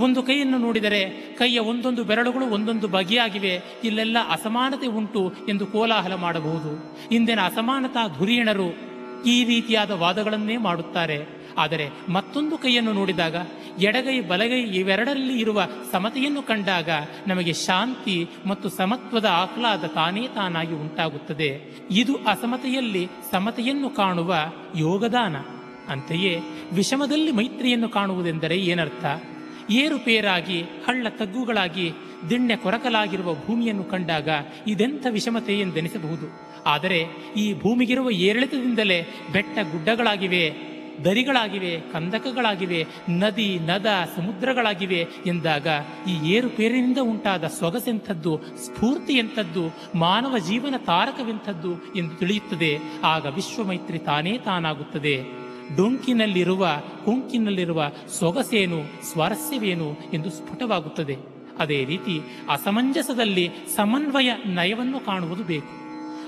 ಒಂದು 0.01 0.23
ಕೈಯನ್ನು 0.23 0.59
ನೋಡಿದರೆ 0.59 1.35
ಕೈಯ 1.39 1.59
ಒಂದೊಂದು 1.59 2.05
ಬೆರಳುಗಳು 2.05 2.47
ಒಂದೊಂದು 2.47 2.89
ಬಗೆಯಾಗಿವೆ, 2.89 3.61
ಇಲ್ಲೆಲ್ಲ 3.85 4.17
ಅಸಮಾನತೆ 4.31 4.87
ಉಂಟು 4.87 5.33
ಎಂದು 5.49 5.67
ಕೋಲಾಹಲ 5.67 6.15
ಮಾಡಬಹುದು. 6.15 6.97
ಇಂದಿನ 7.15 7.41
ಅಸಮಾನತಾ 7.41 8.09
ಧುರೀಣರು 8.19 8.94
ಈ 9.25 9.45
ರೀತಿಯಾದ 9.45 9.91
ವಾದಗಳನ್ನೇ 9.91 10.57
ಮಾಡುತ್ತಾರೆ. 10.57 11.45
ಆದರೆ 11.59 11.89
ಮತ್ತೊಂದು 12.09 12.59
ಕೈಯನ್ನು 12.59 12.93
ನೋಡಿದಾಗ, 12.93 13.37
ಎಡಗೈ 13.81 14.21
ಬಲಗೈ 14.21 14.61
ಇವೆರಡರಲ್ಲಿ 14.61 15.41
ಇರುವ 15.41 15.63
ಸಮತೆಯನ್ನು 15.93 16.43
ಕಂಡಾಗ 16.43 16.89
ನಮಗೆ 17.27 17.53
ಶಾಂತಿ 17.53 18.29
ಮತ್ತು 18.47 18.69
ಸಮತ್ವದ 18.69 19.25
ಆಹ್ಲಾದ 19.25 19.85
ತಾನೇ 19.85 20.29
ತಾನಾಗಿ 20.35 20.75
ಉಂಟಾಗುತ್ತದೆ. 20.75 21.75
ಇದು 21.91 22.17
ಅಸಮತೆಯಲ್ಲಿ 22.17 23.09
ಸಮತೆಯನ್ನು 23.31 23.91
ಕಾಣುವ 23.91 24.35
ಯೋಗದಾನ. 24.77 25.37
ಅಂತೆಯೇ 25.89 26.41
ವಿಷಮದಲ್ಲಿ 26.73 27.33
ಮೈತ್ರಿಯನ್ನು 27.33 27.89
ಕಾಣುವುದೆಂದರೆ 27.89 28.57
ಏನರ್ಥ? 28.57 29.05
ಏರುಪೇರಾಗಿ 29.71 30.63
ಹಳ್ಳ 30.63 31.09
ತಗ್ಗುಗಳಾಗಿ 31.09 31.93
ದಿಣ್ಣೆ 32.31 32.57
ಕೊರಕಲಾಗಿರುವ 32.57 33.35
ಭೂಮಿಯನ್ನು 33.35 33.85
ಕಂಡಾಗ 33.85 34.29
ಇದೆಂಥ 34.67 35.07
ವಿಷಮತೆ 35.11 35.61
ಎಂದೆನಿಸಬಹುದು. 35.61 36.55
ಆದರೆ 36.67 37.05
ಈ 37.37 37.61
ಭೂಮಿಗಿರುವ 37.61 38.11
ಏರಿಳಿತದಿಂದಲೇ 38.11 39.03
ಬೆಟ್ಟ 39.33 39.59
ಗುಡ್ಡಗಳಾಗಿವೆ, 39.59 40.75
ದರಿಗಳಾಗಿವೆ, 41.05 41.81
ಕಂದಕಗಳಾಗಿವೆ, 41.93 42.87
ನದಿ, 43.09 43.59
ನದ, 43.59 43.87
ಸಮುದ್ರಗಳಾಗಿವೆ 44.17 45.07
ಎಂದಾಗ 45.27 45.67
ಈ 46.09 46.31
ಏರುಪೇರಿನಿಂದ 46.31 46.99
ಉಂಟಾದ 47.03 47.47
ಸೊಗಸೆಂಥದ್ದು 47.47 48.41
ಸ್ಫೂರ್ತಿ 48.65 49.13
ಎಂಥದ್ದು, 49.13 49.75
ಮಾನವ 49.99 50.39
ಜೀವನ 50.39 50.75
ತಾರಕವೆಂಥದ್ದು 50.77 51.99
ಎಂದು 51.99 52.15
ತಿಳಿಯುತ್ತದೆ. 52.15 52.79
ಆಗ 53.05 53.27
ವಿಶ್ವಮೈತ್ರಿ 53.27 53.99
ತಾನೇ 53.99 54.39
ತಾನಾಗುತ್ತದೆ. 54.39 55.23
ಡೊಂಕಿನಲ್ಲಿರುವ, 55.77 56.69
ಕೊಂಕಿನಲ್ಲಿರುವ 57.05 57.93
ಸೊಗಸೇನು, 58.19 59.05
ಸ್ವಾರಸ್ಯವೇನು 59.13 59.97
ಎಂದು 60.13 60.31
ಸ್ಫುಟವಾಗುತ್ತದೆ. 60.31 61.34
ಅದೇ 61.59 61.85
ರೀತಿ 61.85 62.21
ಅಸಮಂಜಸದಲ್ಲಿ 62.51 63.51
ಸಮನ್ವಯ 63.77 64.31
ನಯವನ್ನು 64.47 65.01
ಕಾಣುವುದು 65.01 65.45
ಬೇಕು. 65.45 65.85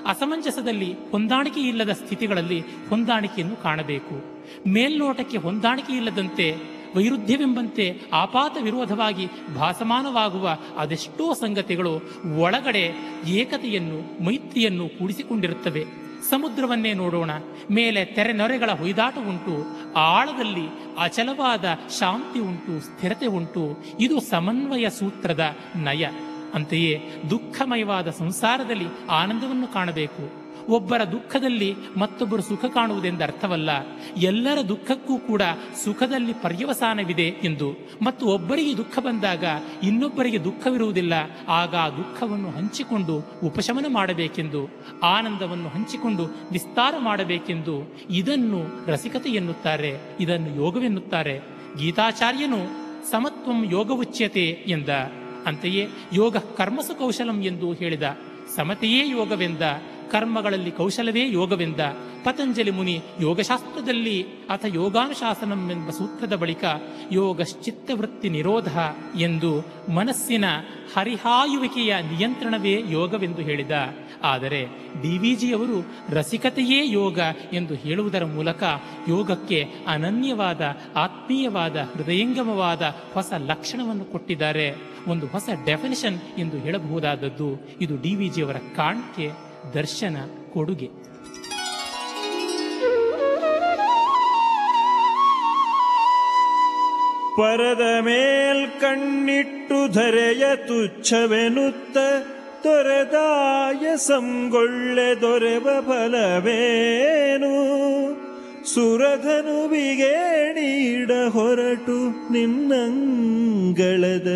ಅಸಮಂಜಸದಲ್ಲಿ 0.06 0.94
ಹೊಂದಾಣಿಕೆ 1.10 1.60
ಇಲ್ಲದ 1.60 1.90
ಸ್ಥಿತಿಗಳಲ್ಲಿ 1.90 2.60
ಹೊಂದಾಣಿಕೆಯನ್ನು 2.60 3.56
ಕಾಣಬೇಕು. 3.56 4.24
ಮೇಲ್ನೋಟಕ್ಕೆ 4.68 5.38
ಹೊಂದಾಣಿಕೆ 5.38 5.92
ಇಲ್ಲದಂತೆ 5.92 6.76
ವೈರುಧ್ಯವೆಂಬಂತೆ 6.96 8.02
ಆಪಾತ 8.12 8.56
ವಿರೋಧವಾಗಿ 8.62 9.26
ಭಾಸಮಾನವಾಗುವ 9.54 10.58
ಅದೆಷ್ಟೋ 10.76 11.34
ಸಂಗತಿಗಳು 11.34 11.94
ಒಳಗಡೆ 12.38 12.92
ಏಕತೆಯನ್ನು 13.26 14.24
ಮೈತ್ರಿಯನ್ನು 14.24 14.88
ಕೂಡಿಸಿಕೊಂಡಿರುತ್ತವೆ. 14.88 16.05
ಸಮುದ್ರವನ್ನೇ 16.30 16.92
ನೋಡೋಣ. 16.92 17.30
ಮೇಲೆ 17.70 18.04
ತೆರೆನೊರೆಗಳ 18.04 18.70
ಹೊಯ್ದಾಟ 18.70 19.18
ಉಂಟು. 19.18 19.66
ಆಳದಲ್ಲಿ 19.96 20.68
ಅಚಲವಾದ 20.98 21.64
ಶಾಂತಿ 21.98 22.38
ಉಂಟು, 22.38 22.80
ಸ್ಥಿರತೆ 22.80 23.26
ಉಂಟು. 23.26 23.84
ಇದು 24.00 24.20
ಸಮನ್ವಯ 24.20 24.90
ಸೂತ್ರದ 24.90 25.56
ನಯ. 25.76 26.06
ಅಂತೆಯೇ 26.54 27.00
ದುಃಖಮಯವಾದ 27.30 28.10
ಸಂಸಾರದಲ್ಲಿ 28.10 29.06
ಆನಂದವನ್ನು 29.10 29.68
ಕಾಣಬೇಕು. 29.68 30.45
ಒಬ್ಬರ 30.68 31.04
ದುಃಖದಲ್ಲಿ 31.04 31.74
ಮತ್ತೊಬ್ಬರು 31.96 32.42
ಸುಖ 32.42 32.64
ಕಾಣುವುದೆಂದು 32.64 33.24
ಅರ್ಥವಲ್ಲ. 33.24 33.70
ಎಲ್ಲರ 34.16 34.58
ದುಃಖಕ್ಕೂ 34.68 35.18
ಕೂಡ 35.18 35.42
ಸುಖದಲ್ಲಿ 35.84 36.32
ಪರ್ಯವಸಾನವಿದೆ 36.32 37.28
ಎಂದು. 37.28 37.88
ಮತ್ತು 38.02 38.26
ಒಬ್ಬರಿಗೆ 38.26 38.76
ದುಃಖ 38.76 38.98
ಬಂದಾಗ 38.98 39.44
ಇನ್ನೊಬ್ಬರಿಗೆ 39.82 40.44
ದುಃಖವಿರುವುದಿಲ್ಲ. 40.44 41.12
ಆಗ 41.48 41.74
ಆ 41.74 41.88
ದುಃಖವನ್ನು 41.88 42.50
ಹಂಚಿಕೊಂಡು 42.50 43.24
ಉಪಶಮನ 43.44 43.86
ಮಾಡಬೇಕೆಂದು, 43.88 44.70
ಆನಂದವನ್ನು 45.02 45.68
ಹಂಚಿಕೊಂಡು 45.68 46.22
ವಿಸ್ತಾರ 46.52 46.94
ಮಾಡಬೇಕೆಂದು 46.98 47.94
ಇದನ್ನು 48.10 48.86
ರಸಿಕತೆ 48.86 49.30
ಎನ್ನುತ್ತಾರೆ, 49.30 49.98
ಇದನ್ನು 50.20 50.56
ಯೋಗವೆನ್ನುತ್ತಾರೆ. 50.56 51.40
ಗೀತಾಚಾರ್ಯನು 51.78 52.86
ಸಮತ್ವಂ 53.10 53.66
ಉಚ್ಯತೆ 53.90 54.64
ಎಂದ. 54.66 54.88
ಅಂತೆಯೇ 55.46 55.88
ಯೋಗ 56.12 56.36
ಕರ್ಮಸು 56.36 56.98
ಕೌಶಲಂ 56.98 57.42
ಎಂದು 57.42 57.72
ಹೇಳಿದ. 57.72 58.18
ಸಮತೆಯೇ 58.56 59.10
ಯೋಗವೆಂದ. 59.10 59.60
ಕರ್ಮಗಳಲ್ಲಿ 60.10 60.70
ಕೌಶಲವೇ 60.70 61.30
ಯೋಗವೆಂದ. 61.30 61.80
ಪತಂಜಲಿ 62.24 62.70
ಮುನಿ 62.70 63.02
ಯೋಗಶಾಸ್ತ್ರದಲ್ಲಿ 63.20 64.22
ಅಥ 64.50 64.64
ಯೋಗಾನುಶಾಸನಂ 64.74 65.70
ಎಂಬ 65.70 65.90
ಸೂತ್ರದ 65.90 66.36
ಬಳಿಕ 66.36 66.64
ಯೋಗಶ್ಚಿತ್ತವೃತ್ತಿ 67.12 68.28
ನಿರೋಧ 68.28 68.78
ಎಂದು 69.18 69.64
ಮನಸ್ಸಿನ 69.94 70.44
ಹರಿಹಾಯುವಿಕೆಯ 70.96 71.96
ನಿಯಂತ್ರಣವೇ 72.00 72.82
ಯೋಗವೆಂದು 72.88 73.42
ಹೇಳಿದ. 73.42 73.70
ಆದರೆ 74.22 74.64
ಡಿ 75.02 75.18
ವಿ 75.18 75.34
ಜಿಯವರು 75.34 75.86
ರಸಿಕತೆಯೇ 76.08 76.92
ಯೋಗ 76.92 77.18
ಎಂದು 77.52 77.74
ಹೇಳುವುದರ 77.74 78.24
ಮೂಲಕ 78.24 78.62
ಯೋಗಕ್ಕೆ 79.08 79.66
ಅನನ್ಯವಾದ, 79.86 80.60
ಆತ್ಮೀಯವಾದ, 80.96 81.76
ಹೃದಯಂಗಮವಾದ 81.76 82.82
ಹೊಸ 83.12 83.32
ಲಕ್ಷಣವನ್ನು 83.38 84.04
ಕೊಟ್ಟಿದ್ದಾರೆ. 84.04 84.74
ಒಂದು 85.08 85.26
ಹೊಸ 85.26 85.48
ಡೆಫಿನಿಷನ್ 85.66 86.20
ಎಂದು 86.38 86.58
ಹೇಳಬಹುದಾದದ್ದು 86.58 87.68
ಇದು 87.80 88.02
ಡಿ 88.02 88.14
ವಿ 88.14 88.28
ಜಿಯವರ 88.28 88.56
ಕಾಣಿಕೆ. 88.76 89.45
ದರ್ಶನ 89.74 90.16
ಕೊಡುಗೆ. 90.52 91.06
ಪರದ 97.36 98.00
ಮೇಲ್ 98.00 98.80
ಕಣ್ಣಿಟ್ಟು 98.80 99.92
ಧರೆಯ 99.92 100.56
ತುಚ್ಛವೆನುತ್ತ 100.56 101.96
ತೊರೆದಾಯ 102.62 103.96
ಸಂಗೊಳ್ಳೆ 103.96 105.20
ದೊರೆವ 105.20 105.68
ಫಲವೇನು? 105.80 107.56
ಸುರಧನುವಿಗೆ 108.74 110.12
ನೀಡ 110.52 111.10
ಹೊರಟು 111.28 112.32
ನಿನ್ನಂಗಳದ 112.32 114.26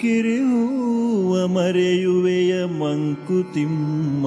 ಕಿರಿಯುವ 0.00 1.46
ಮರೆಯುವೆಯ 1.46 2.64
ಮಂಕುತಿಮ್ಮ. 2.64 4.26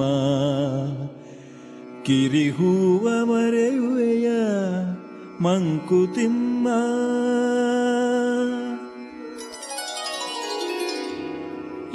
ಕಿರಿಹೂವ 2.02 3.24
ಮರೆಯುವೆಯ 3.24 4.30
ಮಂಕುತಿಮ್ಮ. 5.40 6.68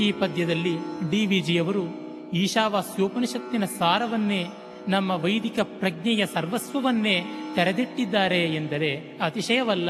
ಈ 0.01 0.11
ಪದ್ಯದಲ್ಲಿ 0.11 0.77
ಡಿ 1.11 1.25
ವಿ 1.25 1.39
ಜಿಯವರು 1.39 1.83
ಈಶಾವಾಸ್ಯೋಪನಿಷತ್ತಿನ 2.33 3.65
ಸಾರವನ್ನೇ, 3.65 4.45
ನಮ್ಮ 4.87 5.11
ವೈದಿಕ 5.11 5.59
ಪ್ರಜ್ಞೆಯ 5.59 6.25
ಸರ್ವಸ್ವವನ್ನೇ 6.25 7.23
ತೆರೆದಿಟ್ಟಿದ್ದಾರೆ 7.55 8.55
ಎಂದರೆ 8.55 9.17
ಅತಿಶಯವಲ್ಲ. 9.21 9.89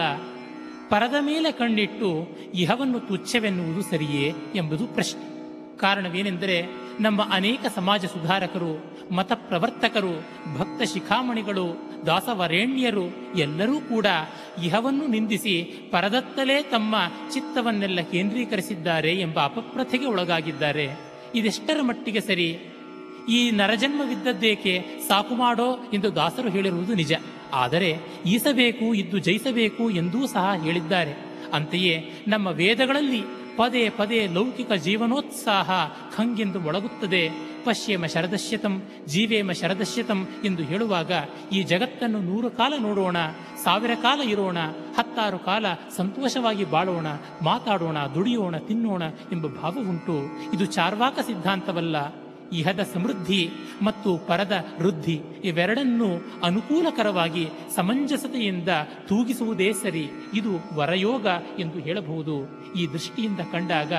ಪರದ 0.90 1.16
ಮೇಲೆ 1.22 1.52
ಕಣ್ಣಿಟ್ಟು 1.52 2.28
ಇಹವನ್ನು 2.54 3.00
ತುಚ್ಛವೆನ್ನುವುದು 3.00 3.82
ಸರಿಯೇ 3.82 4.34
ಎಂಬುದು 4.56 4.88
ಪ್ರಶ್ನೆ. 4.88 5.38
ಕಾರಣವೇನೆಂದರೆ 5.78 6.66
ನಮ್ಮ 7.00 7.22
ಅನೇಕ 7.32 7.60
ಸಮಾಜ 7.76 8.06
ಸುಧಾರಕರು, 8.06 8.98
ಮತ 9.14 9.32
ಪ್ರವರ್ತಕರು, 9.34 10.20
ಭಕ್ತ 10.58 10.94
ಶಿಖಾಮಣಿಗಳು, 10.94 11.92
ದಾಸವರೇಣ್ಯರು 12.06 13.38
ಎಲ್ಲರೂ 13.38 13.80
ಕೂಡ 13.80 14.06
ಇಹವನ್ನು 14.64 15.08
ನಿಂದಿಸಿ 15.08 15.64
ಪರದತ್ತಲೇ 15.92 16.64
ತಮ್ಮ 16.64 16.96
ಚಿತ್ತವನ್ನೆಲ್ಲ 17.34 18.02
ಕೇಂದ್ರೀಕರಿಸಿದ್ದಾರೆ 18.02 19.20
ಎಂಬ 19.20 19.40
ಅಪಪ್ರಥೆಗೆ 19.44 20.06
ಒಳಗಾಗಿದ್ದಾರೆ. 20.06 20.90
ಇದೆಷ್ಟರ 21.36 21.82
ಮಟ್ಟಿಗೆ 21.82 22.22
ಸರಿ? 22.22 22.60
ಈ 23.30 23.52
ನರಜನ್ಮವಿದ್ದದ್ದೇಕೆ 23.52 24.84
ಸಾಕು 25.08 25.36
ಮಾಡೋ 25.36 25.78
ಎಂದು 25.94 26.16
ದಾಸರು 26.16 26.50
ಹೇಳಿರುವುದು 26.50 26.94
ನಿಜ. 26.94 27.14
ಆದರೆ 27.54 28.00
ಈಸಬೇಕು 28.26 28.94
ಇದ್ದು 28.94 29.18
ಜಯಿಸಬೇಕು 29.18 29.90
ಎಂದೂ 29.90 30.28
ಸಹ 30.28 30.54
ಹೇಳಿದ್ದಾರೆ. 30.64 31.28
ಅಂತೆಯೇ 31.54 32.12
ನಮ್ಮ 32.28 32.48
ವೇದಗಳಲ್ಲಿ 32.48 33.22
ಪದೇ 33.58 33.90
ಪದೇ 33.90 34.28
ಲೌಕಿಕ 34.28 34.72
ಜೀವನೋತ್ಸಾಹ 34.72 35.72
ಖಂಗೆಂದು 36.18 36.60
ಮೊಳಗುತ್ತದೆ 36.60 37.30
ಪಶ್ಯೇಮ 37.66 38.06
ಶರದಶ್ಯತಂ, 38.06 38.84
ಜೀವೇಮ 39.08 39.52
ಶರದಶ್ಯತಂ 39.52 40.28
ಎಂದು 40.46 40.64
ಹೇಳುವಾಗ 40.64 41.12
ಈ 41.52 41.64
ಜಗತ್ತನ್ನು 41.64 42.20
ನೂರು 42.20 42.50
ಕಾಲ 42.50 42.74
ನೋಡೋಣ, 42.80 43.18
ಸಾವಿರ 43.64 43.92
ಕಾಲ 44.02 44.22
ಇರೋಣ, 44.22 44.58
ಹತ್ತಾರು 44.98 45.40
ಕಾಲ 45.40 45.66
ಸಂತೋಷವಾಗಿ 45.98 46.66
ಬಾಳೋಣ, 46.66 47.08
ಮಾತಾಡೋಣ, 47.42 47.98
ದುಡಿಯೋಣ, 48.16 48.58
ತಿನ್ನೋಣ 48.58 49.02
ಎಂಬ 49.32 49.48
ಭಾವವುಂಟು 49.48 50.16
ಇದು 50.54 50.66
ಚಾರ್ವಾಕ 50.66 51.20
ಸಿದ್ಧಾಂತವಲ್ಲ. 51.20 52.27
ಇಹದ 52.54 52.80
ಸಮೃದ್ಧಿ 52.94 53.50
ಮತ್ತು 53.82 54.18
ಪರದ 54.18 54.66
ವೃದ್ಧಿ 54.82 55.22
ಇವೆರಡನ್ನೂ 55.44 56.06
ಅನುಕೂಲಕರವಾಗಿ 56.44 57.48
ಸಮಂಜಸತೆಯಿಂದ 57.76 58.70
ತೂಗಿಸುವುದೇ 59.08 59.74
ಸರಿ. 59.74 60.10
ಇದು 60.34 60.76
ವರಯೋಗ 60.76 61.28
ಎಂದು 61.60 61.80
ಹೇಳಬಹುದು. 61.80 62.36
ಈ 62.74 62.88
ದೃಷ್ಟಿಯಿಂದ 62.94 63.40
ಕಂಡಾಗ, 63.52 63.94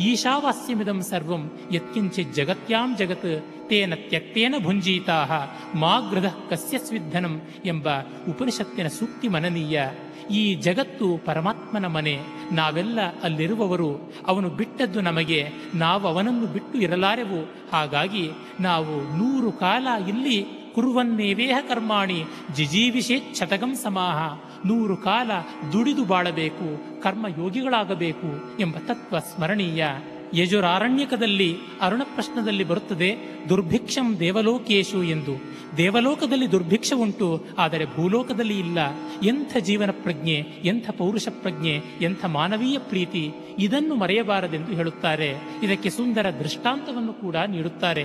ಈಶಾವಾಸ್ಯಮಿದಂ 0.00 1.02
ಸರ್ವಂ 1.02 1.50
ಯತ್ಕಿಂಚಿತ್ 1.72 2.34
ಜಗತ್ಯಾಂ 2.34 2.96
ಜಗತ್ 2.96 3.44
ತೇನ 3.68 3.94
ತ್ಯಕ್ತೇನ 3.94 4.54
ಭುಂಜೀತಾ 4.62 5.26
ಮಾಗೃಧ 5.74 6.24
ಕಸ್ಯ 6.50 6.78
ಸ್ವಿಧನಂ 6.78 7.42
ಎಂಬ 7.64 7.88
ಉಪನಿಷತ್ತಿನ 8.28 8.88
ಸೂಕ್ತಿ 8.88 9.28
ಮನನೀಯ. 9.28 9.82
ಈ 10.30 10.54
ಜಗತ್ತು 10.54 11.18
ಪರಮಾತ್ಮನ 11.24 11.86
ಮನೆ. 11.86 12.18
ನಾವೆಲ್ಲ 12.52 12.98
ಅಲ್ಲಿರುವವರು, 13.22 14.12
ಅವನು 14.26 14.48
ಬಿಟ್ಟದ್ದು 14.48 15.00
ನಮಗೆ, 15.00 15.48
ನಾವು 15.74 16.06
ಅವನನ್ನು 16.06 16.46
ಬಿಟ್ಟು 16.46 16.78
ಇರಲಾರೆವು. 16.78 17.52
ಹಾಗಾಗಿ 17.72 18.30
ನಾವು 18.60 19.16
ನೂರು 19.18 19.52
ಕಾಲ 19.52 19.86
ಇಲ್ಲಿ 20.08 20.64
ಕುರುವನ್ನೇವೇಹ 20.74 21.58
ಕರ್ಮಾಣಿ 21.68 22.24
ಜಿಜೀವಿಷೇ 22.56 23.34
ಶತಗಂ 23.34 23.74
ಸಮಾಹ. 23.74 24.40
ನೂರು 24.66 24.96
ಕಾಲ 24.96 25.30
ದುಡಿದು 25.72 26.04
ಬಾಳಬೇಕು, 26.04 27.02
ಕರ್ಮಯೋಗಿಗಳಾಗಬೇಕು 27.02 28.60
ಎಂಬ 28.60 28.76
ತತ್ವ 28.76 29.18
ಸ್ಮರಣೀಯ. 29.18 29.86
ಯಜುರಾರಣ್ಯಕದಲ್ಲಿ 30.34 31.56
ಅರುಣಪ್ರಶ್ನದಲ್ಲಿ 31.80 32.64
ಬರುತ್ತದೆ, 32.64 33.16
ದುರ್ಭಿಕ್ಷಂ 33.48 34.18
ದೇವಲೋಕೇಶು 34.20 35.02
ಎಂದು. 35.02 35.54
ದೇವಲೋಕದಲ್ಲಿ 35.76 36.52
ದುರ್ಭಿಕ್ಷ 36.52 36.92
ಉಂಟು 36.96 37.44
ಆದರೆ 37.58 37.84
ಭೂಲೋಕದಲ್ಲಿ 37.84 38.58
ಇಲ್ಲ. 38.58 38.78
ಎಂಥ 39.22 39.56
ಜೀವನ 39.56 39.90
ಪ್ರಜ್ಞೆ 39.90 40.46
ಎಂಥ 40.64 40.90
ಪೌರುಷ 40.90 41.28
ಪ್ರಜ್ಞೆ 41.28 41.82
ಎಂಥ 42.00 42.24
ಮಾನವೀಯ 42.24 42.78
ಪ್ರೀತಿ, 42.78 43.30
ಇದನ್ನು 43.58 43.94
ಮರೆಯಬಾರದೆಂದು 43.94 44.72
ಹೇಳುತ್ತಾರೆ. 44.72 45.34
ಇದಕ್ಕೆ 45.62 45.90
ಸುಂದರ 45.90 46.30
ದೃಷ್ಟಾಂತವನ್ನು 46.30 47.12
ಕೂಡ 47.12 47.36
ನೀಡುತ್ತಾರೆ. 47.36 48.04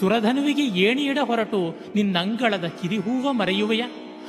ಸುರಧನುವಿಗೆ 0.00 0.80
ಏಣಿಯಿಡ 0.80 1.18
ಹೊರಟು, 1.24 1.78
ನಿನ್ನಂಗಳದ 1.94 2.64
ಕಿರಿಹೂವ 2.82 3.32
ಮರೆಯುವೆಯ? 3.32 3.84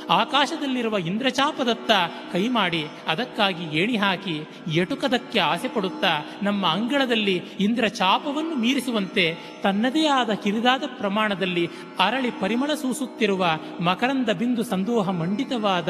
ಆಕಾಶದಲ್ಲಿರುವ 0.08 0.98
ಇಂದ್ರಚಾಪದತ್ತ 0.98 1.90
ಕೈ 2.32 2.48
ಮಾಡಿ 2.48 2.84
ಅದಕ್ಕಾಗಿ 3.08 3.76
ಏಣಿ 3.78 3.96
ಹಾಕಿ 3.96 4.36
ಎಟುಕದಕ್ಕೆ 4.72 5.38
ಆಸೆ 5.38 5.68
ಪಡುತ್ತಾ 5.68 6.12
ನಮ್ಮ 6.42 6.66
ಅಂಗಳದಲ್ಲಿ 6.66 7.36
ಇಂದ್ರಚಾಪವನ್ನು 7.60 8.54
ಮೀರಿಸುವಂತೆ 8.54 9.34
ತನ್ನದೇ 9.62 10.06
ಆದ 10.06 10.30
ಕಿರಿದಾದ 10.34 10.82
ಪ್ರಮಾಣದಲ್ಲಿ 10.98 11.66
ಅರಳಿ 11.98 12.30
ಪರಿಮಳ 12.30 12.74
ಸೂಸುತ್ತಿರುವ 12.74 13.44
ಮಕರಂದ 13.80 14.28
ಬಿಂದು 14.28 14.62
ಸಂದೋಹ 14.62 15.10
ಮಂಡಿತವಾದ 15.10 15.88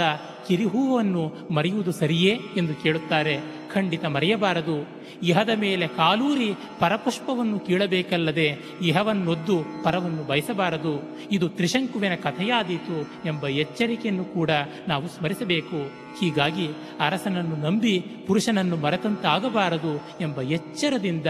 ಕಿರಿಹೂವನ್ನು 0.48 1.54
ಮರೆಯುವುದು 1.54 1.92
ಸರಿಯೇ 1.92 2.40
ಎಂದು 2.56 2.74
ಕೇಳುತ್ತಾರೆ. 2.74 3.57
ಖಂಡಿತ 3.74 4.04
ಮರೆಯಬಾರದು. 4.04 4.88
ಇಹದ 5.22 5.50
ಮೇಲೆ 5.54 5.88
ಕಾಲೂರಿ 5.88 6.54
ಪರಪುಷ್ಪವನ್ನು 6.80 7.58
ಕೀಳಬೇಕಲ್ಲದೆ 7.58 8.58
ಇಹವನ್ನೊದ್ದು 8.82 9.84
ಪರವನ್ನು 9.84 10.24
ಬಯಸಬಾರದು. 10.24 11.18
ಇದು 11.32 11.48
ತ್ರಿಶಂಕುವಿನ 11.48 12.14
ಕಥೆಯಾದೀತು 12.14 13.02
ಎಂಬ 13.26 13.46
ಎಚ್ಚರಿಕೆಯನ್ನು 13.46 14.24
ಕೂಡ 14.24 14.50
ನಾವು 14.88 15.08
ಸ್ಮರಿಸಬೇಕು. 15.08 16.08
ಹೀಗಾಗಿ 16.20 16.68
ಅರಸನನ್ನು 17.00 17.56
ನಂಬಿ 17.56 18.04
ಪುರುಷನನ್ನು 18.26 18.76
ಮರೆತಂತಾಗಬಾರದು 18.76 19.96
ಎಂಬ 20.20 20.40
ಎಚ್ಚರದಿಂದ, 20.40 21.26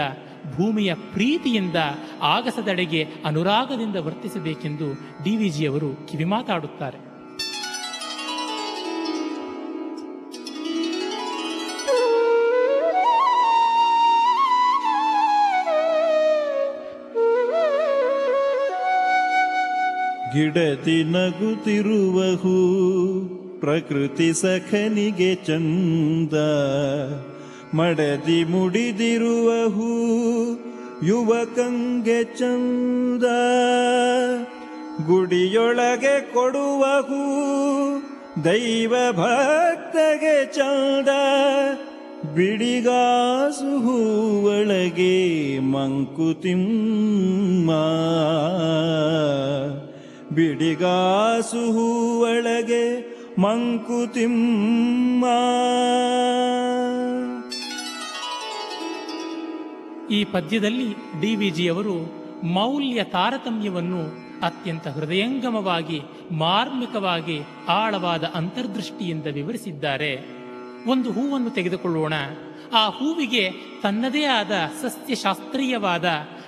ಭೂಮಿಯ 0.56 0.94
ಪ್ರೀತಿಯಿಂದ, 0.94 1.76
ಆಗಸದೆಡೆಗೆ 2.22 3.06
ಅನುರಾಗದಿಂದ 3.24 3.96
ವರ್ತಿಸಬೇಕೆಂದು 3.96 4.94
ಡಿ 5.24 5.36
ವಿ 5.36 5.48
ಜಿಯವರು 5.48 6.08
ಕಿವಿಮಾತಾಡುತ್ತಾರೆ. 6.08 7.07
ಗಿಡತಿ 20.34 21.04
ನಗುತ್ತಿರುವಹು 21.04 22.58
ಪ್ರಕೃತಿ 23.60 24.32
ಸಖನಿಗೆ 24.32 25.34
ಚಂದ. 25.34 26.32
ಮಡದಿ 27.74 28.44
ಮುಡಿದಿರುವಹು, 28.44 29.90
ಯುವಕಂಗೆ 31.06 32.24
ಚಂದ. 32.24 33.24
ಗುಡಿಯೊಳಗೆ 35.06 36.20
ಕೊಡುವಹು, 36.20 37.24
ದೈವ 38.44 38.94
ಭಕ್ತಗೆ 39.12 40.54
ಚಂದ. 40.54 41.08
ಬಿಡಿಗಾಸು 42.34 43.78
ಹೂವೊಳಗೆ 43.78 45.58
ಮಂಕುತಿಮ್ಮ. 45.58 47.70
ಬಿಡಿಗಾಸು 50.32 51.72
ಹೂವಳಗೆ 51.72 53.18
ಮಂಕುತಿಮ್ಮ. 53.40 55.24
ಈ 60.10 60.24
ಪದ್ಯದಲ್ಲಿ 60.24 60.94
ಡಿ 61.20 61.36
ವಿ 61.36 61.50
ಜಿಯವರು 61.50 61.96
ಮೌಲ್ಯ 62.46 63.04
ತಾರತಮ್ಯವನ್ನು 63.04 64.28
ಅತ್ಯಂತ 64.42 64.88
ಹೃದಯಂಗಮವಾಗಿ, 64.88 66.00
ಮಾರ್ಮಿಕವಾಗಿ, 66.32 67.40
ಆಳವಾದ 67.68 68.24
ಅಂತರ್ದೃಷ್ಟಿಯಿಂದ 68.24 69.26
ವಿವರಿಸಿದ್ದಾರೆ. 69.32 70.38
ಒಂದು 70.90 71.12
ಹೂವನ್ನು 71.12 71.50
ತೆಗೆದುಕೊಳ್ಳೋಣ. 71.50 72.12
ಆ 72.72 72.88
ಹೂವಿಗೆ 72.88 73.50
ತನ್ನದೇ 73.82 74.24
ಆದ 74.24 74.52
ಸಸ್ಯಶಾಸ್ತ್ರೀಯವಾದ 74.82 76.04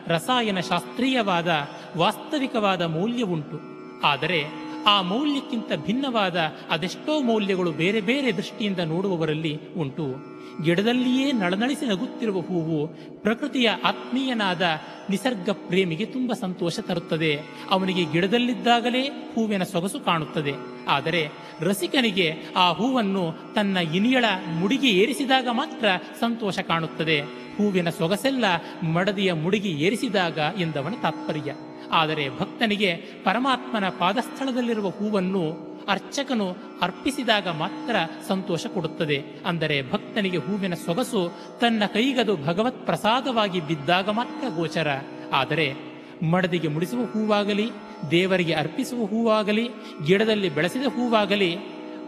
ರಸಾಯನ 0.07 0.61
ಶಾಸ್ತ್ರೀಯವಾದ 0.61 1.49
ವಾಸ್ತವಿಕವಾದ 1.99 2.83
ಮೌಲ್ಯವುಂಟು. 2.83 3.61
ಆದರೆ 4.07 4.71
ಆ 4.87 5.03
ಮೌಲ್ಯಕ್ಕಿಂತ 5.03 5.73
ಭಿನ್ನವಾದ 5.87 6.37
ಅದೆಷ್ಟೋ 6.71 7.21
ಮೌಲ್ಯಗಳು 7.21 7.71
ಬೇರೆ 7.71 8.01
ಬೇರೆ 8.01 8.37
ದೃಷ್ಟಿಯಿಂದ 8.37 8.79
ನೋಡುವವರಲ್ಲಿ 8.79 9.59
ಉಂಟು. 9.79 10.31
ಗಿಡದಲ್ಲಿಯೇ 10.65 11.33
ನಳನಳಿಸಿ 11.33 11.87
ನಗುತ್ತಿರುವ 11.87 12.41
ಹೂವು 12.41 12.87
ಪ್ರಕೃತಿಯ 13.23 13.71
ಆತ್ಮೀಯನಾದ 13.85 14.63
ನಿಸರ್ಗ 15.11 15.51
ಪ್ರೇಮಿಗೆ 15.51 16.05
ತುಂಬ 16.05 16.33
ಸಂತೋಷ 16.33 16.79
ತರುತ್ತದೆ. 16.79 17.41
ಅವನಿಗೆ 17.71 18.05
ಗಿಡದಲ್ಲಿದ್ದಾಗಲೇ 18.05 19.33
ಹೂವಿನ 19.35 19.63
ಸೊಗಸು 19.63 20.01
ಕಾಣುತ್ತದೆ. 20.01 20.53
ಆದರೆ 20.89 21.29
ರಸಿಕನಿಗೆ 21.61 22.35
ಆ 22.57 22.73
ಹೂವನ್ನು 22.73 23.55
ತನ್ನ 23.55 23.77
ಇನಿಯಳ 23.77 24.25
ಮುಡಿಗೆ 24.61 24.89
ಏರಿಸಿದಾಗ 24.89 25.49
ಮಾತ್ರ 25.53 25.87
ಸಂತೋಷ 26.21 26.59
ಕಾಣುತ್ತದೆ. 26.59 27.40
ಹೂವಿನ 27.57 27.91
ಸೊಗಸೆಲ್ಲ 27.91 28.45
ಮಡದಿಯ 28.93 29.33
ಮುಡುಗಿ 29.33 29.69
ಏರಿಸಿದಾಗ 29.69 30.39
ಎಂದವನ 30.59 30.95
ತಾತ್ಪರ್ಯ. 31.03 31.55
ಆದರೆ 31.93 32.39
ಭಕ್ತನಿಗೆ 32.39 32.95
ಪರಮಾತ್ಮನ 33.25 33.89
ಪಾದಸ್ಥಳದಲ್ಲಿರುವ 33.89 34.89
ಹೂವನ್ನು 34.89 35.71
ಅರ್ಚಕನು 35.89 36.57
ಅರ್ಪಿಸಿದಾಗ 36.83 37.49
ಮಾತ್ರ 37.49 37.97
ಸಂತೋಷ 38.29 38.67
ಕೊಡುತ್ತದೆ. 38.67 39.25
ಅಂದರೆ 39.47 39.91
ಭಕ್ತನಿಗೆ 39.93 40.37
ಹೂವಿನ 40.37 40.75
ಸೊಗಸು 40.75 41.33
ತನ್ನ 41.61 41.83
ಕೈಗದು 41.87 42.37
ಭಗವತ್ 42.37 42.87
ಪ್ರಸಾದವಾಗಿ 42.87 43.61
ಬಿದ್ದಾಗ 43.61 44.09
ಮಾತ್ರ 44.09 44.49
ಗೋಚರ. 44.57 44.89
ಆದರೆ 45.33 45.91
ಮಡದಿಗೆ 46.31 46.69
ಮುಡಿಸುವ 46.69 47.05
ಹೂವಾಗಲಿ, 47.05 47.71
ದೇವರಿಗೆ 48.11 48.53
ಅರ್ಪಿಸುವ 48.53 49.05
ಹೂವಾಗಲಿ, 49.07 49.69
ಗಿಡದಲ್ಲಿ 50.07 50.49
ಬೆಳೆಸಿದ 50.49 50.83
ಹೂವಾಗಲಿ 50.83 51.57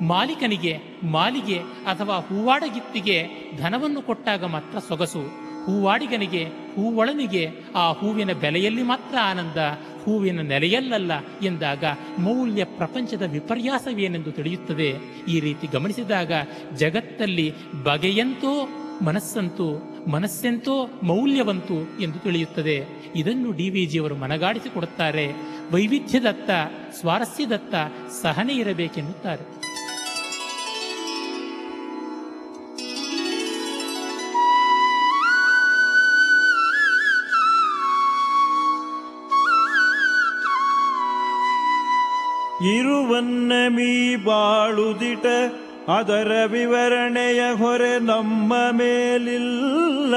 ಮಾಲೀಕನಿಗೆ 0.03 0.79
ಮಾಲಿಗೆ 1.03 1.59
ಅಥವಾ 1.59 2.17
ಹೂವಾಡಗಿತ್ತಿಗೆ 2.19 3.27
ಧನವನ್ನು 3.59 4.03
ಕೊಟ್ಟಾಗ 4.03 4.45
ಮಾತ್ರ 4.45 4.79
ಸೊಗಸು. 4.79 5.53
ಹೂವಾಡಿಗನಿಗೆ, 5.67 6.45
ಹೂವಳನಿಗೆ 6.45 7.49
ಆ 7.75 7.93
ಹೂವಿನ 7.93 8.33
ಬೆಲೆಯಲ್ಲಿ 8.33 8.83
ಮಾತ್ರ 8.83 9.19
ಆನಂದ, 9.23 9.57
ಹೂವಿನ 10.05 10.41
ನೆಲೆಯಲ್ಲಲ್ಲ 10.41 11.13
ಎಂದಾಗ 11.43 11.85
ಮೌಲ್ಯ 12.19 12.65
ಪ್ರಪಂಚದ 12.65 13.23
ವಿಪರ್ಯಾಸವೇನೆಂದು 13.23 14.33
ತಿಳಿಯುತ್ತದೆ. 14.33 14.89
ಈ 15.29 15.41
ರೀತಿ 15.41 15.67
ಗಮನಿಸಿದಾಗ 15.67 16.33
ಜಗತ್ತಲ್ಲಿ 16.77 17.53
ಬಗೆಯಂತೋ, 17.85 18.69
ಮನಸ್ಸಂತೂ, 19.05 19.83
ಮನಸ್ಸೆಂತೋ 20.11 20.91
ಮೌಲ್ಯವಂತು 21.03 22.03
ಎಂದು 22.03 22.19
ತಿಳಿಯುತ್ತದೆ. 22.19 22.85
ಇದನ್ನು 23.17 23.53
ಡಿ 23.53 23.71
ವಿ 23.71 23.87
ಜಿಯವರು 23.87 24.17
ಮನಗಾಡಿಸಿಕೊಡುತ್ತಾರೆ. 24.17 25.33
ವೈವಿಧ್ಯದತ್ತ, 25.73 26.51
ಸ್ವಾರಸ್ಯದತ್ತ 27.01 27.75
ಸಹನೆ 28.23 28.55
ಇರಬೇಕೆನ್ನುತ್ತಾರೆ. 28.55 29.62
ಇರುವನ್ನ 42.67 43.53
ಮೀ 43.69 44.17
ಬಾಳುದಿಟ, 44.17 45.27
ಅದರ 45.97 46.45
ವಿವರಣೆಯ 46.47 47.41
ಹೊರೆ 47.51 47.99
ನಮ್ಮ 47.99 48.55
ಮೇಲಿಲ್ಲ. 48.73 50.15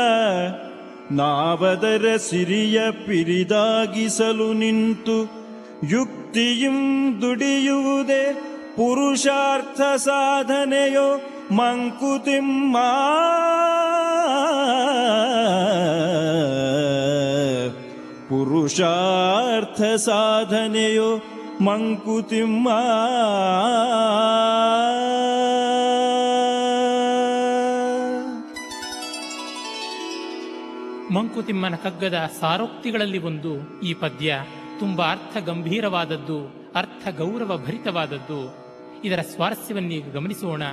ನಾವದರ 1.11 2.15
ಸಿರಿಯ 2.15 2.81
ಪಿರಿದಾಗಿಸಲು 2.91 4.53
ನಿಂತು, 4.53 5.45
ಯುಕ್ತಿಯಂ 5.89 7.19
ದುಡಿಯುವುದೇ 7.21 8.33
ಪುರುಷಾರ್ಥ 8.75 9.81
ಸಾಧನೆಯೋ 9.95 11.21
ಮಂಕುತಿಮ್ಮ. 11.51 12.77
ಪುರುಷಾರ್ಥ 18.29 19.81
ಸಾಧನೆಯೋ 19.81 21.23
ಮಂಕುತಿಮ್ಮ. 21.61 22.69
ಮಂಕುತಿಮ್ಮನ 31.13 31.75
ಕಗ್ಗದ 31.75 32.31
ಸಾರೋಕ್ತಿಗಳಲ್ಲಿ 32.39 33.17
ಒಂದು 33.17 33.79
ಈ 33.79 33.93
ಪದ್ಯ 33.93 34.39
ತುಂಬಾ 34.79 35.05
ಅರ್ಥ 35.05 35.37
ಗಂಭೀರವಾದದ್ದು 35.37 36.71
ಅರ್ಥ 36.75 37.07
ಗೌರವ 37.17 37.63
ಭರಿತವಾದದ್ದು 37.65 38.55
ಇದರ 39.05 39.19
ಸ್ವಾರಸ್ಯವನ್ನೀಗ 39.21 40.11
ಗಮನಿಸೋಣ. 40.13 40.63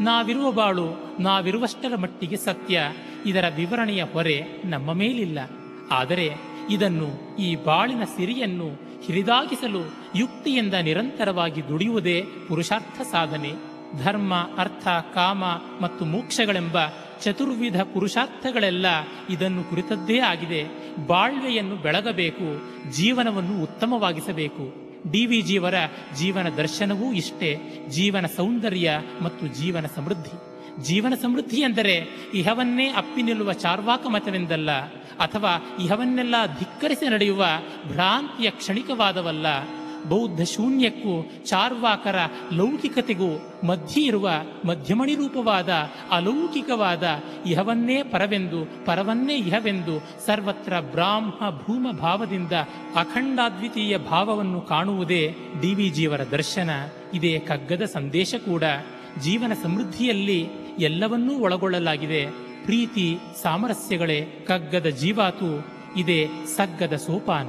ನಾವಿರುವ 0.00 0.52
ಬಾಳು, 0.52 1.16
ನಾವಿರುವಷ್ಟರ 1.20 1.96
ಮಟ್ಟಿಗೆ 1.96 2.36
ಸತ್ಯ, 2.36 2.80
ಇದರ 3.26 3.44
ವಿವರಣೆಯ 3.56 4.02
ಹೊರೆ 4.02 4.42
ನಮ್ಮ 4.64 4.92
ಮೇಲಿಲ್ಲ. 4.92 5.38
ಆದರೆ 5.90 6.30
ಇದನ್ನು 6.70 7.36
ಈ 7.36 7.56
ಬಾಳಿನ 7.56 8.04
ಸಿರಿಯನ್ನು 8.04 8.89
ಹಿರಿದಾಗಿಸಲು 9.04 9.80
ಯುಕ್ತಿಯಿಂದ 10.16 10.74
ನಿರಂತರವಾಗಿ 10.74 11.68
ದುಡಿಯುವುದೇ 11.68 12.24
ಪುರುಷಾರ್ಥ 12.48 13.00
ಸಾಧನೆ. 13.00 13.52
ಧರ್ಮ, 14.04 14.34
ಅರ್ಥ, 14.58 14.88
ಕಾಮ 15.14 15.44
ಮತ್ತು 15.80 16.04
ಮೋಕ್ಷಗಳೆಂಬ 16.04 16.76
ಚತುರ್ವಿಧ 17.22 17.80
ಪುರುಷಾರ್ಥಗಳೆಲ್ಲ 17.82 18.86
ಇದನ್ನು 19.30 19.64
ಕುರಿತದ್ದೇ 19.64 20.18
ಆಗಿದೆ. 20.18 20.64
ಬಾಳ್ವೆಯನ್ನು 21.06 21.76
ಬೆಳಗಬೇಕು, 21.76 22.46
ಜೀವನವನ್ನು 22.92 23.62
ಉತ್ತಮವಾಗಿಸಬೇಕು. 23.62 24.90
ಡಿ 25.10 25.26
ವಿ 25.26 25.42
ಜಿಯವರ 25.42 25.74
ಜೀವನ 26.18 26.48
ದರ್ಶನವೂ 26.48 27.12
ಇಷ್ಟೇ, 27.12 27.56
ಜೀವನ 27.88 28.26
ಸೌಂದರ್ಯ 28.26 28.90
ಮತ್ತು 29.22 29.46
ಜೀವನ 29.46 29.86
ಸಮೃದ್ಧಿ. 29.96 30.50
ಜೀವನ 30.84 31.14
ಸಮೃದ್ಧಿ 31.22 31.60
ಎಂದರೆ 31.60 32.08
ಇಹವನ್ನೇ 32.34 32.88
ಅಪ್ಪಿ 32.88 33.22
ನಿಲ್ಲುವ 33.22 33.52
ಚಾರ್ವಾಕ 33.52 34.06
ಮತವೆಂದಲ್ಲ. 34.06 34.70
ಅಥವಾ 35.20 35.76
ಇಹವನ್ನೆಲ್ಲ 35.84 36.34
ಧಿಕ್ಕರಿಸಿ 36.58 37.08
ನಡೆಯುವ 37.08 37.44
ಭ್ರಾಂತಿಯ 37.88 38.50
ಕ್ಷಣಿಕವಾದವಲ್ಲ. 38.50 39.46
ಬೌದ್ಧ 40.08 40.42
ಶೂನ್ಯಕ್ಕೂ 40.42 41.30
ಚಾರ್ವಾಕರ 41.46 42.18
ಲೌಕಿಕತೆಗೂ 42.52 43.36
ಮಧ್ಯೆ 43.66 44.02
ಇರುವ 44.04 44.30
ಮಧ್ಯಮಣಿ 44.64 45.14
ರೂಪವಾದ 45.14 45.68
ಅಲೌಕಿಕವಾದ 46.10 47.02
ಇಹವನ್ನೇ 47.46 48.02
ಪರವೆಂದು, 48.02 48.86
ಪರವನ್ನೇ 48.86 49.36
ಇಹವೆಂದು 49.36 50.26
ಸರ್ವತ್ರ 50.26 50.80
ಬ್ರಾಹ್ಮ 50.80 51.58
ಭೂಮ 51.58 51.90
ಭಾವದಿಂದ 51.90 52.52
ಅಖಂಡಾದ್ವಿತೀಯ 52.96 53.98
ಭಾವವನ್ನು 53.98 54.60
ಕಾಣುವುದೇ 54.60 55.34
ಡಿ 55.60 55.74
ವಿ 55.74 55.88
ಜಿಯವರ 55.88 56.20
ದರ್ಶನ. 56.30 56.70
ಇದೇ 57.14 57.38
ಕಗ್ಗದ 57.38 57.84
ಸಂದೇಶ 57.84 58.34
ಕೂಡ. 58.34 58.62
ಜೀವನ 59.20 59.52
ಸಮೃದ್ಧಿಯಲ್ಲಿ 59.62 60.48
ಎಲ್ಲವನ್ನೂ 60.78 61.38
ಒಳಗೊಳ್ಳಲಾಗಿದೆ. 61.38 62.49
ಪ್ರೀತಿ 62.64 63.18
ಸಾಮರಸ್ಯಗಳೇ 63.42 64.20
ಕಗ್ಗದ 64.46 64.86
ಜೀವಾತು 64.86 65.50
ಇದೇ 65.96 66.28
ಸಗ್ಗದ 66.56 66.96
ಸೋಪಾನ. 66.96 67.48